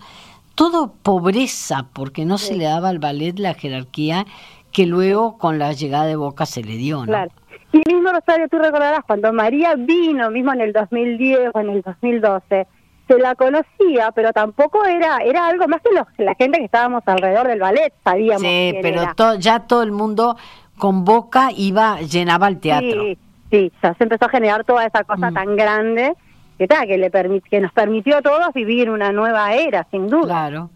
todo 0.56 0.94
pobreza, 1.04 1.88
porque 1.94 2.26
no 2.26 2.38
se 2.38 2.56
le 2.56 2.66
daba 2.66 2.90
al 2.90 3.00
ballet 3.00 3.38
la 3.40 3.54
jerarquía 3.54 4.26
que 4.72 4.86
luego 4.86 5.38
con 5.38 5.58
la 5.60 5.74
llegada 5.74 6.06
de 6.06 6.16
Boca 6.16 6.46
se 6.46 6.64
le 6.64 6.74
dio, 6.78 7.00
¿no? 7.00 7.06
Claro. 7.06 7.32
Y 7.72 7.82
mismo, 7.92 8.12
Rosario, 8.12 8.48
tú 8.50 8.58
recordarás, 8.60 9.02
cuando 9.06 9.34
María 9.34 9.76
vino, 9.76 10.30
mismo 10.30 10.54
en 10.54 10.62
el 10.62 10.74
2010 10.74 11.52
o 11.54 11.60
en 11.60 11.70
el 11.70 11.82
2012, 11.82 12.68
se 13.08 13.18
la 13.20 13.36
conocía, 13.36 14.12
pero 14.14 14.32
tampoco 14.34 14.84
era 14.86 15.18
era 15.20 15.48
algo 15.48 15.68
más 15.68 15.82
que 15.82 15.94
los, 15.96 16.06
la 16.18 16.36
gente 16.36 16.60
que 16.60 16.66
estábamos 16.66 17.04
alrededor 17.06 17.48
del 17.48 17.60
ballet, 17.60 17.94
sabíamos 18.04 18.42
Sí, 18.42 18.74
pero 18.82 19.02
era. 19.02 19.14
to- 19.16 19.36
ya 19.36 19.62
todo 19.62 19.82
el 19.84 19.92
mundo 19.92 20.38
con 20.78 21.06
Boca 21.06 21.50
iba, 21.56 22.00
llenaba 22.02 22.48
el 22.48 22.60
teatro. 22.60 23.02
Sí, 23.04 23.18
sí, 23.52 23.72
ya 23.82 23.94
se 23.96 24.04
empezó 24.04 24.26
a 24.26 24.30
generar 24.30 24.64
toda 24.64 24.86
esa 24.86 25.04
cosa 25.04 25.32
Mm. 25.32 25.34
tan 25.34 25.56
grande 25.56 26.14
que, 26.58 26.68
ta, 26.68 26.86
que, 26.88 26.98
le 26.98 27.10
permit, 27.12 27.44
que 27.46 27.60
nos 27.62 27.72
permitió 27.72 28.18
a 28.18 28.22
todos 28.22 28.54
vivir 28.54 28.90
una 28.90 29.12
nueva 29.12 29.54
era, 29.54 29.86
sin 29.92 30.08
duda, 30.10 30.26
Claro. 30.26 30.70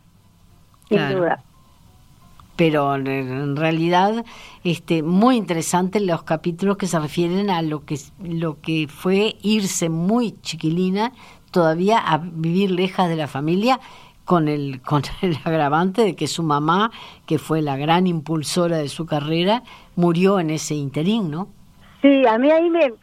sin 0.90 0.98
claro. 0.98 1.18
duda. 1.20 1.44
pero 2.58 2.94
en- 2.96 3.56
realidad 3.56 4.24
este 4.64 5.02
muy 5.02 5.36
interesante 5.38 6.00
los 6.00 6.22
capítulos 6.24 6.78
que 6.78 6.86
se 6.86 7.00
refieren 7.00 7.50
a 7.50 7.62
lo 7.64 7.86
que 7.86 7.98
lo 8.22 8.62
que 8.62 8.88
fue 8.88 9.38
irse 9.42 9.90
muy 9.90 10.36
chiquilina 10.42 11.12
todavía 11.50 11.98
a 11.98 12.20
vivir 12.20 12.70
lejas 12.70 13.10
de 13.10 13.16
la 13.16 13.28
familia 13.28 13.80
con 14.26 14.48
el 14.48 14.80
con 14.86 15.02
el 15.24 15.38
agravante 15.44 16.04
de 16.04 16.16
que 16.16 16.28
su 16.28 16.44
mamá 16.44 16.92
que 17.26 17.40
fue 17.40 17.64
la 17.64 17.78
gran 17.78 18.06
impulsora 18.06 18.78
de 18.78 18.90
su 18.90 19.08
carrera 19.08 19.64
murió 19.96 20.40
en 20.40 20.52
ese 20.52 20.76
interín 20.76 21.32
no 21.32 21.48
Sí, 22.02 22.26
a 22.26 22.38
mí 22.38 22.52
ahí 22.52 22.70
me... 22.70 22.94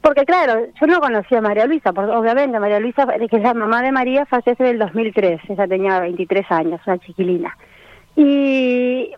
Porque 0.00 0.24
claro, 0.24 0.66
yo 0.80 0.86
no 0.86 0.98
conocía 0.98 1.38
a 1.38 1.42
María 1.42 1.66
Luisa, 1.66 1.92
porque 1.92 2.12
obviamente 2.12 2.58
María 2.58 2.80
Luisa, 2.80 3.06
que 3.06 3.36
es 3.36 3.42
la 3.42 3.52
mamá 3.52 3.82
de 3.82 3.92
María, 3.92 4.24
fallece 4.24 4.62
en 4.64 4.66
el 4.66 4.78
2003, 4.78 5.42
ella 5.48 5.68
tenía 5.68 6.00
23 6.00 6.50
años, 6.50 6.80
una 6.86 6.98
chiquilina. 6.98 7.54
Y, 8.16 9.12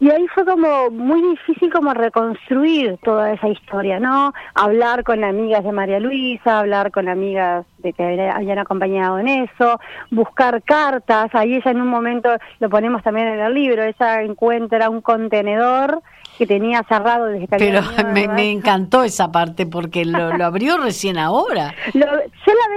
y 0.00 0.10
ahí 0.10 0.26
fue 0.34 0.44
como 0.44 0.90
muy 0.90 1.22
difícil 1.22 1.72
como 1.72 1.94
reconstruir 1.94 2.98
toda 3.04 3.32
esa 3.34 3.48
historia, 3.48 4.00
¿no? 4.00 4.32
Hablar 4.54 5.04
con 5.04 5.22
amigas 5.22 5.62
de 5.62 5.70
María 5.70 6.00
Luisa, 6.00 6.58
hablar 6.58 6.90
con 6.90 7.08
amigas 7.08 7.64
de 7.78 7.92
que 7.92 8.02
habían 8.02 8.58
acompañado 8.58 9.20
en 9.20 9.28
eso, 9.28 9.78
buscar 10.10 10.60
cartas, 10.64 11.30
ahí 11.34 11.54
ella 11.54 11.70
en 11.70 11.80
un 11.80 11.88
momento, 11.88 12.30
lo 12.58 12.68
ponemos 12.68 13.04
también 13.04 13.28
en 13.28 13.38
el 13.38 13.54
libro, 13.54 13.84
ella 13.84 14.22
encuentra 14.22 14.90
un 14.90 15.02
contenedor 15.02 16.02
que 16.38 16.46
tenía 16.46 16.82
cerrado 16.88 17.26
desde 17.26 17.46
que 17.48 17.54
había 17.56 17.80
pero 17.80 17.90
de 17.96 18.04
me, 18.12 18.28
me 18.28 18.50
encantó 18.50 19.02
esa 19.02 19.30
parte 19.32 19.66
porque 19.66 20.04
lo, 20.04 20.36
lo 20.36 20.44
abrió 20.44 20.78
recién 20.78 21.18
ahora 21.18 21.74
Lo- 21.94 22.06
yo 22.06 22.52
la 22.52 22.68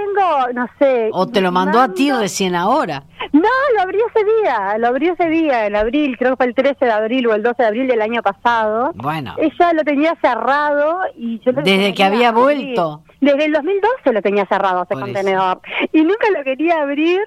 vengo, 0.46 0.52
no 0.54 0.66
sé. 0.78 1.10
o 1.12 1.26
te 1.26 1.40
lo 1.40 1.52
mandó 1.52 1.80
a 1.80 1.92
ti 1.92 2.10
recién 2.12 2.54
ahora 2.54 3.02
No, 3.32 3.48
lo 3.76 3.82
abrió 3.82 4.02
ese 4.14 4.24
día, 4.24 4.78
lo 4.78 4.88
abrió 4.88 5.12
ese 5.12 5.28
día, 5.28 5.66
en 5.66 5.76
abril, 5.76 6.16
creo 6.18 6.32
que 6.32 6.36
fue 6.36 6.46
el 6.46 6.54
13 6.54 6.84
de 6.84 6.90
abril 6.92 7.26
o 7.26 7.34
el 7.34 7.42
12 7.42 7.62
de 7.62 7.68
abril 7.68 7.86
del 7.88 8.02
año 8.02 8.22
pasado. 8.22 8.92
bueno 8.94 9.34
Ella 9.38 9.72
lo 9.74 9.84
tenía 9.84 10.16
cerrado 10.20 11.00
y 11.16 11.38
yo 11.40 11.52
lo 11.52 11.62
Desde 11.62 11.94
que 11.94 12.04
había 12.04 12.28
abrir. 12.30 12.42
vuelto. 12.42 13.02
Desde 13.20 13.44
el 13.44 13.52
2012 13.52 14.12
lo 14.12 14.22
tenía 14.22 14.46
cerrado 14.46 14.82
ese 14.84 14.94
Por 14.94 15.02
eso. 15.02 15.06
contenedor. 15.06 15.60
Y 15.92 16.02
nunca 16.02 16.26
lo 16.34 16.42
quería 16.42 16.80
abrir 16.82 17.20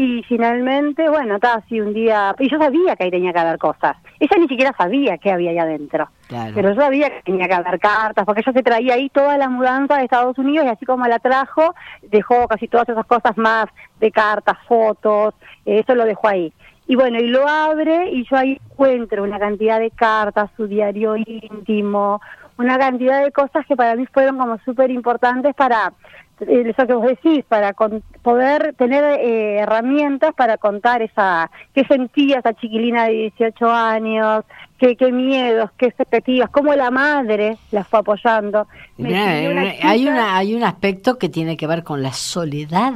y 0.00 0.22
finalmente, 0.28 1.08
bueno, 1.08 1.34
estaba 1.34 1.54
así 1.54 1.80
un 1.80 1.92
día... 1.92 2.32
Y 2.38 2.48
yo 2.48 2.56
sabía 2.56 2.94
que 2.94 3.02
ahí 3.02 3.10
tenía 3.10 3.32
que 3.32 3.40
haber 3.40 3.58
cosas. 3.58 3.96
Ella 4.20 4.36
ni 4.38 4.46
siquiera 4.46 4.72
sabía 4.78 5.18
qué 5.18 5.32
había 5.32 5.50
ahí 5.50 5.58
adentro. 5.58 6.08
Claro. 6.28 6.52
Pero 6.54 6.72
yo 6.72 6.80
sabía 6.80 7.10
que 7.10 7.22
tenía 7.24 7.48
que 7.48 7.54
haber 7.54 7.80
cartas, 7.80 8.24
porque 8.24 8.42
ella 8.42 8.52
se 8.52 8.62
traía 8.62 8.94
ahí 8.94 9.08
toda 9.08 9.36
la 9.36 9.48
mudanza 9.48 9.96
de 9.96 10.04
Estados 10.04 10.38
Unidos 10.38 10.66
y 10.66 10.68
así 10.68 10.86
como 10.86 11.04
la 11.08 11.18
trajo, 11.18 11.74
dejó 12.02 12.46
casi 12.46 12.68
todas 12.68 12.88
esas 12.88 13.06
cosas 13.06 13.36
más 13.36 13.66
de 13.98 14.12
cartas, 14.12 14.56
fotos, 14.68 15.34
eh, 15.66 15.80
eso 15.80 15.96
lo 15.96 16.04
dejó 16.04 16.28
ahí. 16.28 16.52
Y 16.86 16.94
bueno, 16.94 17.18
y 17.18 17.26
lo 17.26 17.48
abre 17.48 18.12
y 18.12 18.24
yo 18.30 18.36
ahí 18.36 18.60
encuentro 18.70 19.24
una 19.24 19.40
cantidad 19.40 19.80
de 19.80 19.90
cartas, 19.90 20.48
su 20.56 20.68
diario 20.68 21.16
íntimo, 21.16 22.20
una 22.58 22.78
cantidad 22.78 23.22
de 23.24 23.32
cosas 23.32 23.64
que 23.66 23.76
para 23.76 23.94
mí 23.96 24.04
fueron 24.12 24.36
como 24.38 24.58
súper 24.64 24.90
importantes 24.90 25.54
para, 25.54 25.92
eh, 26.40 26.64
eso 26.66 26.86
que 26.86 26.92
vos 26.94 27.06
decís, 27.06 27.44
para 27.48 27.72
con- 27.72 28.02
poder 28.22 28.74
tener 28.76 29.02
eh, 29.20 29.58
herramientas 29.60 30.34
para 30.34 30.58
contar 30.58 31.02
esa, 31.02 31.50
qué 31.74 31.84
sentía 31.84 32.38
esa 32.40 32.52
chiquilina 32.54 33.04
de 33.06 33.12
18 33.38 33.70
años, 33.70 34.44
qué, 34.78 34.96
qué 34.96 35.10
miedos, 35.12 35.70
qué 35.78 35.86
expectativas, 35.86 36.50
cómo 36.50 36.74
la 36.74 36.90
madre 36.90 37.56
la 37.70 37.84
fue 37.84 38.00
apoyando. 38.00 38.66
Me 38.96 39.08
una 39.48 39.64
eh, 39.64 39.78
hay 39.82 40.06
una 40.08 40.36
hay 40.36 40.54
un 40.54 40.64
aspecto 40.64 41.16
que 41.18 41.28
tiene 41.28 41.56
que 41.56 41.66
ver 41.66 41.84
con 41.84 42.02
la 42.02 42.12
soledad 42.12 42.92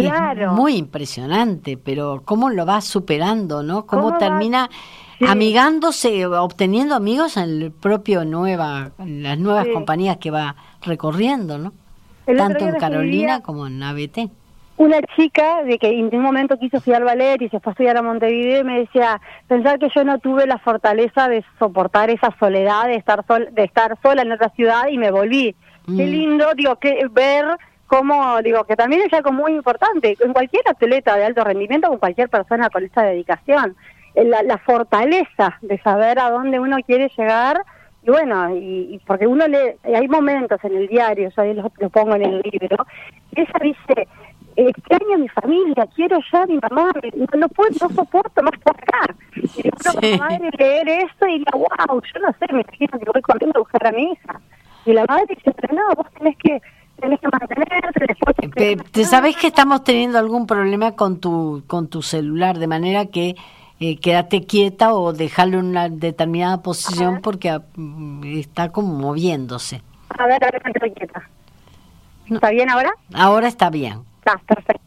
que 0.00 0.06
es 0.08 0.12
Claro. 0.12 0.52
muy 0.52 0.76
impresionante 0.76 1.76
pero 1.76 2.22
cómo 2.24 2.50
lo 2.50 2.66
va 2.66 2.80
superando 2.80 3.62
no 3.62 3.86
cómo, 3.86 4.16
termina 4.18 4.68
Sí. 5.18 5.24
amigándose 5.26 6.26
obteniendo 6.26 6.94
amigos 6.94 7.36
en 7.38 7.44
el 7.44 7.72
propio 7.72 8.24
nueva 8.24 8.90
en 8.98 9.22
las 9.22 9.38
nuevas 9.38 9.64
Sí. 9.66 9.72
compañías 9.72 10.18
que 10.18 10.30
va 10.30 10.54
recorriendo 10.82 11.56
no 11.58 11.72
El 12.26 12.36
tanto 12.36 12.66
en 12.66 12.76
Carolina 12.76 13.40
como 13.42 13.66
en 13.66 13.82
ABT 13.82 14.28
una 14.78 15.00
chica 15.16 15.62
de 15.64 15.78
que 15.78 15.88
en 15.88 16.14
un 16.14 16.20
momento 16.22 16.58
quiso 16.58 16.76
estudiar 16.76 17.02
ballet 17.02 17.40
y 17.40 17.48
se 17.48 17.60
fue 17.60 17.70
a 17.70 17.72
estudiar 17.72 17.96
a 17.96 18.02
Montevideo 18.02 18.60
y 18.60 18.64
me 18.64 18.78
decía, 18.80 19.18
pensar 19.48 19.78
que 19.78 19.88
yo 19.94 20.04
no 20.04 20.18
tuve 20.18 20.46
la 20.46 20.58
fortaleza 20.58 21.28
de 21.30 21.42
soportar 21.58 22.10
esa 22.10 22.36
soledad, 22.38 22.84
de 22.86 22.96
estar, 22.96 23.24
sol, 23.26 23.48
de 23.52 23.64
estar 23.64 23.96
sola 24.02 24.20
en 24.20 24.32
otra 24.32 24.50
ciudad 24.50 24.88
y 24.90 24.98
me 24.98 25.10
volví. 25.10 25.56
Qué 25.86 25.92
Mm. 26.06 26.10
lindo, 26.10 26.46
digo, 26.54 26.76
que 26.76 27.06
ver 27.10 27.46
cómo, 27.86 28.40
digo, 28.42 28.64
que 28.64 28.76
también 28.76 29.02
es 29.06 29.12
algo 29.12 29.32
muy 29.32 29.52
importante, 29.52 30.16
en 30.20 30.32
cualquier 30.32 30.62
atleta 30.68 31.16
de 31.16 31.24
alto 31.24 31.44
rendimiento, 31.44 31.88
con 31.88 31.98
cualquier 31.98 32.28
persona 32.28 32.68
con 32.70 32.84
esta 32.84 33.02
dedicación, 33.02 33.76
eh, 34.14 34.24
la, 34.24 34.42
la 34.42 34.58
fortaleza 34.58 35.58
de 35.62 35.78
saber 35.78 36.18
a 36.18 36.30
dónde 36.30 36.58
uno 36.58 36.76
quiere 36.86 37.10
llegar 37.16 37.60
y 38.02 38.10
bueno, 38.10 38.54
y, 38.56 38.94
y 38.94 38.98
porque 39.06 39.26
uno 39.26 39.48
le, 39.48 39.78
hay 39.82 40.06
momentos 40.06 40.62
en 40.64 40.76
el 40.76 40.86
diario, 40.86 41.28
yo 41.34 41.42
ahí 41.42 41.54
lo, 41.54 41.72
lo 41.78 41.90
pongo 41.90 42.14
en 42.14 42.22
el 42.22 42.40
libro, 42.52 42.86
y 43.32 43.40
ella 43.40 43.52
dice, 43.60 44.06
extraño 44.54 45.14
a 45.14 45.18
mi 45.18 45.28
familia, 45.28 45.86
quiero 45.94 46.18
ya 46.32 46.42
a 46.42 46.46
mi 46.46 46.56
mamá, 46.58 46.92
no, 47.16 47.26
no 47.38 47.48
puedo, 47.48 47.70
no 47.80 47.88
soporto 47.96 48.42
más 48.44 48.58
por 48.62 48.76
acá. 48.76 49.12
Y 49.34 49.62
pronto 49.70 49.90
Sí. 50.00 50.12
como 50.12 50.18
madre 50.18 50.50
leer 50.56 50.88
esto 50.88 51.26
y 51.26 51.32
diría, 51.38 51.50
wow, 51.52 52.00
yo 52.00 52.20
no 52.20 52.28
sé, 52.38 52.52
me 52.52 52.60
imagino 52.60 52.98
que 52.98 53.10
voy 53.12 53.22
corriendo 53.22 53.58
a 53.58 53.62
buscar 53.62 53.86
a 53.88 53.90
mi 53.92 54.12
hija. 54.12 54.40
Y 54.84 54.92
la 54.92 55.04
madre 55.08 55.24
dice, 55.28 55.52
pero 55.60 55.74
no, 55.74 55.82
vos 55.96 56.06
que, 56.42 56.60
tenés 57.00 57.20
que 57.20 57.28
mantenerte, 57.28 58.04
después... 58.06 58.36
Eh, 58.40 58.45
Pe- 58.45 58.45
¿Te 58.56 59.04
sabés 59.04 59.36
que 59.36 59.48
estamos 59.48 59.84
teniendo 59.84 60.18
algún 60.18 60.46
problema 60.46 60.92
con 60.92 61.20
tu 61.20 61.62
con 61.66 61.88
tu 61.88 62.00
celular 62.00 62.58
de 62.58 62.66
manera 62.66 63.06
que 63.06 63.36
eh, 63.78 63.98
quédate 63.98 64.46
quieta 64.46 64.94
o 64.94 65.12
dejarlo 65.12 65.58
en 65.58 65.66
una 65.66 65.90
determinada 65.90 66.62
posición 66.62 67.20
porque 67.20 67.50
ah, 67.50 67.62
mm, 67.74 68.24
está 68.38 68.72
como 68.72 68.94
moviéndose. 68.94 69.82
A 70.08 70.26
ver, 70.26 70.42
a 70.42 70.50
ver, 70.50 70.62
estoy 70.64 70.92
quieta. 70.92 71.28
¿Está 72.30 72.50
bien 72.50 72.70
ahora? 72.70 72.90
Ahora 73.12 73.48
está 73.48 73.68
bien. 73.68 74.00
Está, 74.18 74.38
perfecto. 74.46 74.85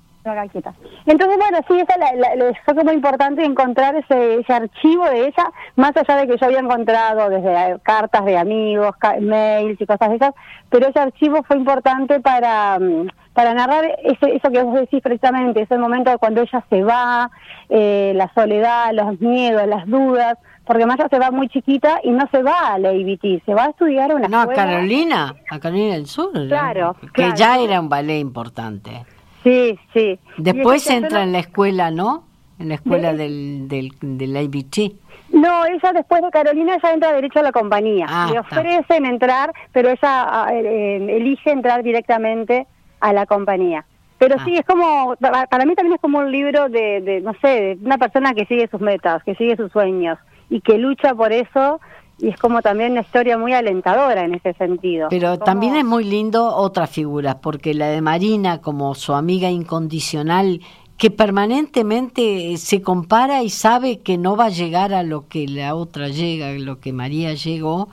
Entonces, 1.06 1.38
bueno, 1.38 1.58
sí, 1.68 1.80
esa 1.80 1.98
la, 1.98 2.36
la- 2.36 2.54
fue 2.66 2.76
como 2.76 2.92
importante 2.92 3.44
encontrar 3.44 3.96
ese, 3.96 4.36
ese 4.40 4.54
archivo 4.54 5.06
de 5.10 5.22
ella, 5.28 5.52
más 5.76 5.92
allá 5.96 6.16
de 6.18 6.28
que 6.28 6.38
yo 6.38 6.46
había 6.46 6.60
encontrado 6.60 7.30
desde 7.30 7.52
eh, 7.72 7.78
cartas 7.84 8.26
de 8.26 8.38
amigos, 8.38 8.96
ca- 8.98 9.18
mails 9.20 9.80
y 9.82 9.86
cosas 9.86 10.10
de 10.10 10.16
esas, 10.16 10.34
pero 10.70 10.88
ese 10.88 11.00
archivo 11.00 11.44
fue 11.44 11.58
importante 11.58 12.20
para, 12.20 12.78
mm, 12.80 13.08
para 13.34 13.54
narrar 13.54 13.86
ese, 14.04 14.36
eso 14.36 14.50
que 14.52 14.64
vos 14.64 14.76
decís 14.76 15.02
precisamente, 15.02 15.62
ese 15.62 15.78
momento 15.78 16.18
cuando 16.20 16.42
ella 16.42 16.64
se 16.70 16.84
va, 16.84 17.30
eh, 17.70 18.14
la 18.16 18.32
soledad, 18.34 18.92
los 18.94 19.20
miedos, 19.22 19.66
las 19.68 19.86
dudas, 19.88 20.38
porque 20.66 20.86
Maya 20.86 21.08
se 21.10 21.18
va 21.18 21.32
muy 21.32 21.48
chiquita 21.50 22.00
y 22.04 22.12
no 22.12 22.28
se 22.32 22.44
va 22.44 22.74
a 22.74 22.78
la 22.78 22.94
IBT, 22.94 23.44
se 23.44 23.54
va 23.56 23.66
a 23.66 23.70
estudiar 23.70 24.14
una 24.14 24.28
No, 24.28 24.42
a. 24.42 24.48
Carolina, 24.54 25.34
a 25.50 25.60
Carolina 25.60 25.96
del 25.96 26.06
Sur. 26.06 26.32
¿no? 26.36 26.48
Claro, 26.48 26.96
Que 27.14 27.32
ya 27.36 27.58
era 27.58 27.80
un 27.80 27.90
ballet 27.90 28.20
importante. 28.20 29.04
Sí, 29.44 29.80
sí. 29.94 30.20
Después 30.38 30.90
entra 30.90 31.24
en 31.24 31.32
la 31.32 31.40
escuela, 31.40 31.92
¿no? 31.92 32.24
En 32.60 32.70
la 32.70 32.76
escuela 32.76 33.14
De- 33.14 33.18
del, 33.24 33.68
del, 33.70 33.92
del 34.02 34.38
IBT. 34.38 34.94
No, 35.32 35.66
ella 35.66 35.94
después 35.94 36.22
de 36.22 36.30
Carolina 36.32 36.78
ya 36.82 36.92
entra 36.92 37.14
derecho 37.14 37.40
a 37.40 37.44
la 37.44 37.52
compañía. 37.52 38.06
Ah, 38.10 38.30
Le 38.32 38.40
ofrecen 38.40 39.06
entrar, 39.06 39.54
pero 39.72 39.90
ella 39.90 39.98
ah, 40.04 40.50
eh, 40.54 40.96
elige 41.18 41.52
entrar 41.52 41.84
directamente 41.84 42.68
a 43.00 43.14
la 43.14 43.26
compañía. 43.26 43.86
Pero 44.18 44.36
Ah. 44.40 44.44
sí, 44.44 44.56
es 44.56 44.66
como, 44.66 45.16
para 45.22 45.46
para 45.48 45.66
mí 45.66 45.76
también 45.76 45.96
es 45.96 46.02
como 46.02 46.18
un 46.18 46.32
libro 46.32 46.68
de, 46.68 47.00
de, 47.02 47.22
no 47.22 47.34
sé, 47.42 47.48
de 47.48 47.78
una 47.86 47.98
persona 47.98 48.34
que 48.34 48.46
sigue 48.46 48.68
sus 48.68 48.82
metas, 48.82 49.24
que 49.24 49.36
sigue 49.36 49.56
sus 49.56 49.72
sueños 49.72 50.18
y 50.50 50.60
que 50.62 50.78
lucha 50.78 51.14
por 51.16 51.32
eso. 51.32 51.80
Y 52.22 52.28
es 52.30 52.38
como 52.38 52.62
también 52.62 52.92
una 52.92 53.02
historia 53.02 53.38
muy 53.38 53.54
alentadora 53.54 54.26
en 54.26 54.36
ese 54.36 54.54
sentido. 54.54 55.08
Pero 55.10 55.38
también 55.40 55.76
es 55.76 55.86
muy 55.86 56.04
lindo 56.04 56.54
otras 56.56 56.90
figuras, 56.90 57.36
porque 57.42 57.74
la 57.74 57.88
de 57.88 58.02
Marina 58.02 58.60
como 58.62 58.94
su 58.96 59.14
amiga 59.14 59.50
incondicional, 59.50 60.60
que 60.98 61.12
permanentemente 61.12 62.58
se 62.58 62.82
compara 62.82 63.42
y 63.44 63.50
sabe 63.50 64.00
que 64.00 64.18
no 64.18 64.36
va 64.36 64.46
a 64.46 64.50
llegar 64.50 64.94
a 64.94 65.04
lo 65.04 65.28
que 65.28 65.48
la 65.48 65.76
otra 65.76 66.10
llega, 66.10 66.52
lo 66.60 66.80
que 66.80 66.92
María 66.92 67.34
llegó, 67.34 67.88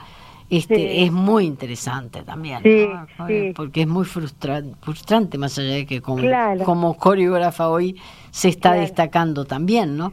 este 0.51 0.77
Sí. 0.77 0.87
es 1.05 1.13
muy 1.13 1.45
interesante 1.45 2.23
también, 2.23 2.63
Sí, 2.63 2.87
¿no? 3.19 3.27
sí. 3.27 3.53
porque 3.55 3.83
es 3.83 3.87
muy 3.89 4.05
frustra- 4.05 4.63
frustrante 4.81 5.39
más 5.39 5.59
allá 5.59 5.71
de 5.75 5.87
que 5.87 6.01
como, 6.01 6.19
Claro. 6.19 6.65
como 6.65 6.95
coreógrafa 6.97 7.69
hoy 7.69 7.97
se 8.31 8.49
está 8.49 8.71
Claro. 8.71 8.81
destacando 8.83 9.45
también, 9.45 9.97
¿no? 9.97 10.13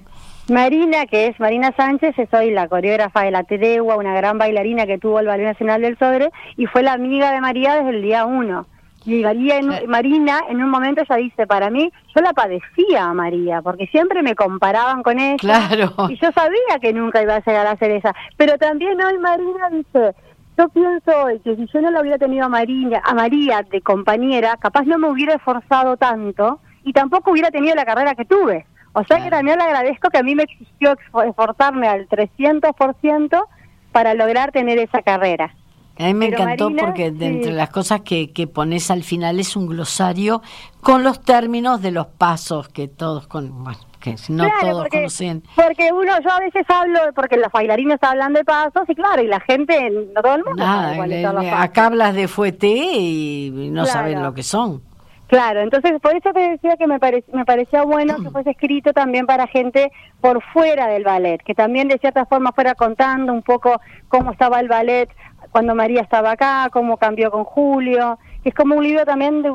Marina, 0.49 1.06
que 1.06 1.27
es 1.27 1.39
Marina 1.39 1.73
Sánchez, 1.75 2.19
es 2.19 2.34
hoy 2.34 2.51
la 2.51 2.67
coreógrafa 2.67 3.21
de 3.21 3.32
La 3.32 3.43
Tregua, 3.43 3.95
una 3.95 4.13
gran 4.13 4.38
bailarina 4.38 4.86
que 4.86 4.97
tuvo 4.97 5.19
el 5.19 5.27
Ballet 5.27 5.45
Nacional 5.45 5.82
del 5.82 5.97
Sodre 5.97 6.32
y 6.58 6.65
fue 6.65 6.84
la 6.84 6.93
amiga 6.93 7.32
de 7.32 7.39
María 7.39 7.75
desde 7.75 7.91
el 7.91 8.01
día 8.01 8.25
uno. 8.25 8.65
Y 9.06 9.23
María 9.23 9.58
en-. 9.58 9.89
Marina 9.89 10.41
en 10.49 10.62
un 10.62 10.69
momento 10.69 11.01
ella 11.01 11.15
dice, 11.15 11.47
para 11.47 11.69
mí, 11.69 11.91
yo 12.13 12.21
la 12.21 12.34
padecía 12.34 13.06
a 13.06 13.13
María, 13.13 13.62
porque 13.62 13.88
siempre 13.88 14.21
me 14.21 14.36
comparaban 14.36 15.01
con 15.01 15.17
ella. 15.17 15.38
Claro. 15.38 15.93
Y 16.10 16.17
yo 16.17 16.32
sabía 16.34 16.79
que 16.82 16.91
nunca 16.91 17.21
iba 17.21 17.36
a 17.36 17.43
llegar 17.43 17.67
a 17.67 17.77
ser 17.77 17.91
ella. 17.91 18.13
Pero 18.36 18.58
también 18.58 19.01
hoy 19.01 19.17
Marina 19.19 19.69
dice, 19.71 20.13
yo 20.58 20.67
pienso 20.69 21.23
hoy 21.23 21.39
que 21.39 21.56
si 21.56 21.67
yo 21.73 21.82
no 21.82 21.89
la 21.89 22.01
hubiera 22.01 22.17
tenido 22.17 22.45
a 22.45 22.49
María, 22.49 23.01
a 23.06 23.13
María 23.13 23.65
de 23.69 23.82
compañera, 23.82 24.58
capaz 24.58 24.84
no 24.84 24.97
me 24.97 25.10
hubiera 25.10 25.36
esforzado 25.36 25.95
tanto 25.95 26.60
y 26.84 26.91
tampoco 26.91 27.32
hubiera 27.32 27.49
tenido 27.49 27.75
la 27.75 27.86
carrera 27.86 28.13
que 28.13 28.25
tuve. 28.25 28.65
O 28.93 29.03
sea 29.03 29.21
que 29.23 29.29
también 29.29 29.58
le 29.58 29.63
agradezco 29.65 30.10
que 30.10 30.19
a 30.19 30.23
mí 30.23 30.36
me 30.36 30.43
exigió 30.43 30.95
esforzarme 31.25 31.88
al 31.88 32.08
300% 32.08 33.45
para 33.91 34.13
lograr 34.13 34.51
tener 34.51 34.77
esa 34.79 35.01
carrera. 35.01 35.56
A 35.99 36.03
mí 36.06 36.13
me 36.15 36.29
Pero 36.29 36.41
encantó 36.41 36.69
Marina, 36.71 36.88
porque 36.88 37.12
de 37.12 37.19
sí. 37.27 37.34
entre 37.36 37.51
las 37.53 37.69
cosas 37.69 38.01
que, 38.01 38.32
que 38.34 38.47
pones 38.47 38.89
al 38.89 39.03
final 39.03 39.39
es 39.39 39.56
un 39.56 39.67
glosario 39.67 40.41
con 40.82 41.03
los 41.03 41.21
términos 41.21 41.84
de 41.84 41.91
los 41.91 42.08
pasos 42.08 42.67
que 42.69 42.88
todos 42.88 43.27
con 43.27 43.63
bueno, 43.63 43.77
que 43.99 44.15
no 44.29 44.43
Claro, 44.45 44.60
todos 44.62 44.82
porque, 44.84 44.97
conocen. 44.97 45.43
porque 45.56 45.91
uno, 45.93 46.13
yo 46.23 46.32
a 46.32 46.39
veces 46.39 46.65
hablo, 46.67 46.99
porque 47.15 47.38
los 47.38 47.51
bailarines 47.51 47.99
hablan 48.01 48.34
de 48.34 48.43
pasos, 48.43 48.84
y 48.88 48.95
claro, 48.95 49.21
y 49.21 49.27
la 49.27 49.39
gente, 49.41 49.88
no 50.15 50.21
todo 50.23 50.34
el 50.36 50.43
mundo 50.43 50.63
sabe 50.63 50.82
Nada, 50.82 50.95
cuáles 50.95 51.17
le- 51.19 51.25
son 51.27 51.36
los 51.36 51.45
pasos. 51.45 51.60
acá 51.63 51.86
hablas 51.86 52.13
de 52.15 52.27
fuete 52.27 52.67
y 52.69 53.51
no 53.71 53.84
Claro. 53.84 53.88
saben 53.99 54.23
lo 54.23 54.34
que 54.34 54.41
son. 54.43 54.82
Claro, 55.28 55.62
entonces 55.62 56.00
por 56.02 56.16
eso 56.16 56.32
te 56.32 56.52
decía 56.52 56.78
que 56.78 56.86
me, 56.86 57.00
me 57.34 57.46
parecía 57.46 57.84
bueno 57.84 58.18
que 58.22 58.30
fuese 58.30 58.52
escrito 58.52 58.94
también 58.94 59.26
para 59.26 59.48
gente 59.48 59.92
por 60.22 60.44
fuera 60.54 60.88
del 60.88 61.04
ballet, 61.04 61.42
que 61.44 61.56
también 61.56 61.88
de 61.88 61.98
cierta 61.98 62.26
forma 62.26 62.52
fuera 62.52 62.76
contando 62.76 63.34
un 63.34 63.42
poco 63.42 63.82
cómo 64.10 64.32
estaba 64.32 64.60
el 64.60 64.68
ballet 64.68 65.10
cuando 65.52 65.76
María 65.76 66.02
estaba 66.02 66.32
acá, 66.32 66.70
cómo 66.72 66.98
cambió 66.98 67.32
con 67.32 67.44
Julio, 67.44 68.20
es 68.44 68.54
como 68.54 68.76
un 68.76 68.84
libro 68.84 69.06
también 69.06 69.42
de, 69.42 69.50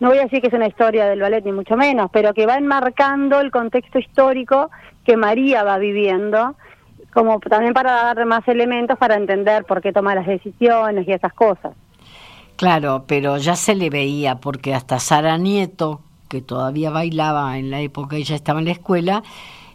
no 0.00 0.08
voy 0.08 0.18
a 0.18 0.22
decir 0.24 0.40
que 0.40 0.48
es 0.48 0.54
una 0.54 0.66
historia 0.66 1.06
del 1.06 1.20
ballet 1.20 1.44
ni 1.44 1.52
mucho 1.52 1.76
menos, 1.76 2.10
pero 2.12 2.34
que 2.34 2.46
va 2.46 2.56
enmarcando 2.56 3.40
el 3.40 3.50
contexto 3.50 3.98
histórico 3.98 4.70
que 5.04 5.16
María 5.16 5.62
va 5.62 5.78
viviendo, 5.78 6.56
como 7.12 7.38
también 7.40 7.74
para 7.74 7.92
dar 7.92 8.24
más 8.26 8.46
elementos 8.48 8.98
para 8.98 9.14
entender 9.14 9.64
por 9.64 9.80
qué 9.80 9.92
toma 9.92 10.14
las 10.14 10.26
decisiones 10.26 11.06
y 11.06 11.12
esas 11.12 11.32
cosas. 11.32 11.72
Claro, 12.56 13.04
pero 13.06 13.38
ya 13.38 13.56
se 13.56 13.74
le 13.74 13.90
veía 13.90 14.36
porque 14.36 14.74
hasta 14.74 14.98
Sara 15.00 15.36
Nieto, 15.38 16.00
que 16.28 16.40
todavía 16.42 16.90
bailaba 16.90 17.58
en 17.58 17.70
la 17.70 17.80
época 17.80 18.16
ella 18.16 18.36
estaba 18.36 18.60
en 18.60 18.66
la 18.66 18.72
escuela, 18.72 19.22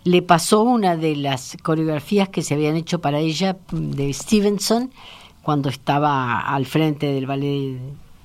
le 0.04 0.22
pasó 0.22 0.62
una 0.62 0.96
de 0.96 1.16
las 1.18 1.58
coreografías 1.64 2.30
que 2.30 2.42
se 2.42 2.54
habían 2.54 2.76
hecho 2.78 3.00
para 3.02 3.20
ella 3.20 3.58
de 3.72 4.14
Stevenson 4.14 4.92
cuando 5.42 5.70
estaba 5.70 6.40
al 6.40 6.66
frente 6.66 7.08
del 7.12 7.26
ballet 7.26 7.78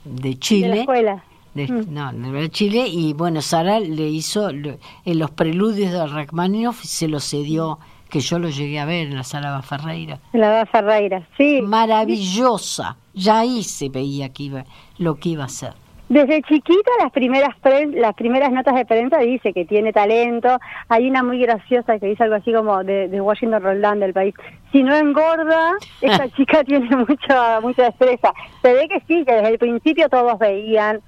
de 0.05 0.39
Chile. 0.39 0.69
De 0.69 0.75
la 0.75 0.81
escuela. 0.81 1.25
de- 1.55 1.69
Mm. 1.69 1.93
No, 1.93 2.13
de 2.41 2.51
Chile 2.51 2.87
y 2.89 3.13
bueno, 3.13 3.43
Sara 3.43 3.79
le 3.81 4.09
hizo 4.09 4.49
en 4.49 4.79
los 5.19 5.31
preludios 5.33 5.93
de 5.93 6.07
Rachmaninoff 6.07 6.83
se 6.83 7.09
lo 7.09 7.21
cedió 7.21 7.79
que 8.13 8.21
yo 8.21 8.39
lo 8.39 8.49
llegué 8.51 8.79
a 8.79 8.85
ver 8.85 9.09
en 9.09 9.17
la 9.17 9.25
sala 9.25 9.61
Ferreira. 9.63 10.19
La 10.35 10.49
da 10.51 10.67
Ferreira, 10.67 11.27
sí. 11.37 11.61
Maravillosa. 11.63 12.97
Ya 13.15 13.41
ahí 13.41 13.63
se 13.63 13.89
veía 13.89 14.29
que 14.29 14.45
iba, 14.45 14.65
lo 14.99 15.17
que 15.17 15.31
iba 15.31 15.43
a 15.45 15.47
hacer. 15.47 15.73
Desde 16.09 16.43
chiquita 16.43 16.91
las 17.03 17.11
primeras 17.11 17.57
pre- 17.63 17.87
las 17.87 18.15
primeras 18.15 18.53
notas 18.53 18.75
de 18.75 18.85
prensa 18.85 19.17
dice 19.19 19.55
que 19.55 19.65
tiene 19.65 19.95
talento. 19.95 20.59
Hay 20.91 21.09
una 21.09 21.23
muy 21.23 21.39
graciosa 21.39 21.99
que 21.99 22.07
dice 22.07 22.25
algo 22.25 22.35
así 22.37 22.53
como 22.53 22.85
de, 22.85 23.09
de 23.09 23.19
Washington 23.21 23.63
Roldán 23.63 23.99
del 24.01 24.13
país. 24.13 24.35
Si 24.73 24.83
no 24.83 24.95
engorda, 24.95 25.73
esta 26.03 26.29
chica 26.37 26.65
tiene 26.65 26.95
mucha 26.95 27.61
mucha 27.63 27.85
destreza. 27.85 28.33
Se 28.61 28.75
ve 28.75 28.89
que 28.89 29.01
sí, 29.09 29.25
que 29.25 29.33
desde 29.33 29.49
el 29.49 29.59
principio 29.59 30.11
todos 30.11 30.39
veían 30.39 31.01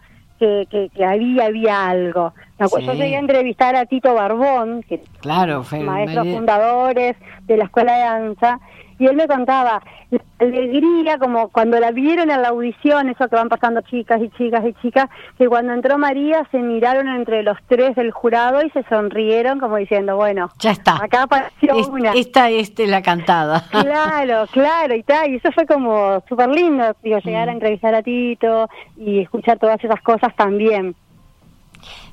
que, 0.44 0.66
que, 0.70 0.88
que 0.90 1.04
había 1.04 1.46
había 1.46 1.88
algo. 1.88 2.33
Sí. 2.59 2.85
Yo 2.85 2.92
llegué 2.92 3.16
a 3.16 3.20
entrevistar 3.20 3.74
a 3.76 3.87
Tito 3.87 4.14
Barbón, 4.14 4.83
que 4.83 5.00
Claro, 5.20 5.64
maestros 5.85 6.28
fundadores 6.28 7.16
de 7.42 7.57
la 7.57 7.64
escuela 7.64 7.94
de 7.94 8.04
danza, 8.04 8.61
y 8.98 9.07
él 9.07 9.16
me 9.16 9.26
contaba 9.26 9.83
la 10.11 10.20
alegría, 10.38 11.18
como 11.18 11.48
cuando 11.48 11.78
la 11.80 11.90
vieron 11.90 12.30
en 12.30 12.42
la 12.42 12.48
audición, 12.48 13.09
eso 13.09 13.28
que 13.28 13.37
van 13.37 13.48
pasando 13.48 13.80
chicas 13.83 14.20
y 14.22 14.28
chicas 14.30 14.64
y 14.66 14.72
chicas, 14.83 15.09
que 15.38 15.48
cuando 15.48 15.72
entró 15.72 15.98
María 15.98 16.46
se 16.50 16.59
miraron 16.59 17.09
entre 17.09 17.42
los 17.42 17.57
tres 17.68 17.96
del 17.96 18.11
jurado 18.12 18.62
y 18.64 18.70
se 18.70 18.83
sonrieron 18.85 19.59
como 19.59 19.76
diciendo, 19.76 20.16
bueno, 20.16 20.50
ya 20.59 20.70
está. 20.72 20.96
acá 21.02 21.22
apareció 21.24 21.74
Es- 21.78 21.88
una. 21.88 22.12
Esta 22.12 22.50
es 22.50 22.74
de 22.74 22.87
la 22.87 23.02
cantada. 23.02 23.64
Claro, 23.70 24.46
claro, 24.50 24.94
y 24.94 25.02
tal, 25.02 25.33
y 25.33 25.37
eso 25.37 25.50
fue 25.52 25.66
como 25.66 26.22
súper 26.28 26.48
lindo, 26.50 26.94
digo, 27.02 27.18
llegar 27.18 27.48
a 27.48 27.52
Mm. 27.52 27.54
entrevistar 27.57 27.94
a 27.94 28.02
Tito 28.02 28.68
y 28.96 29.20
escuchar 29.20 29.59
todas 29.59 29.83
esas 29.83 30.00
cosas 30.02 30.35
también. 30.37 30.94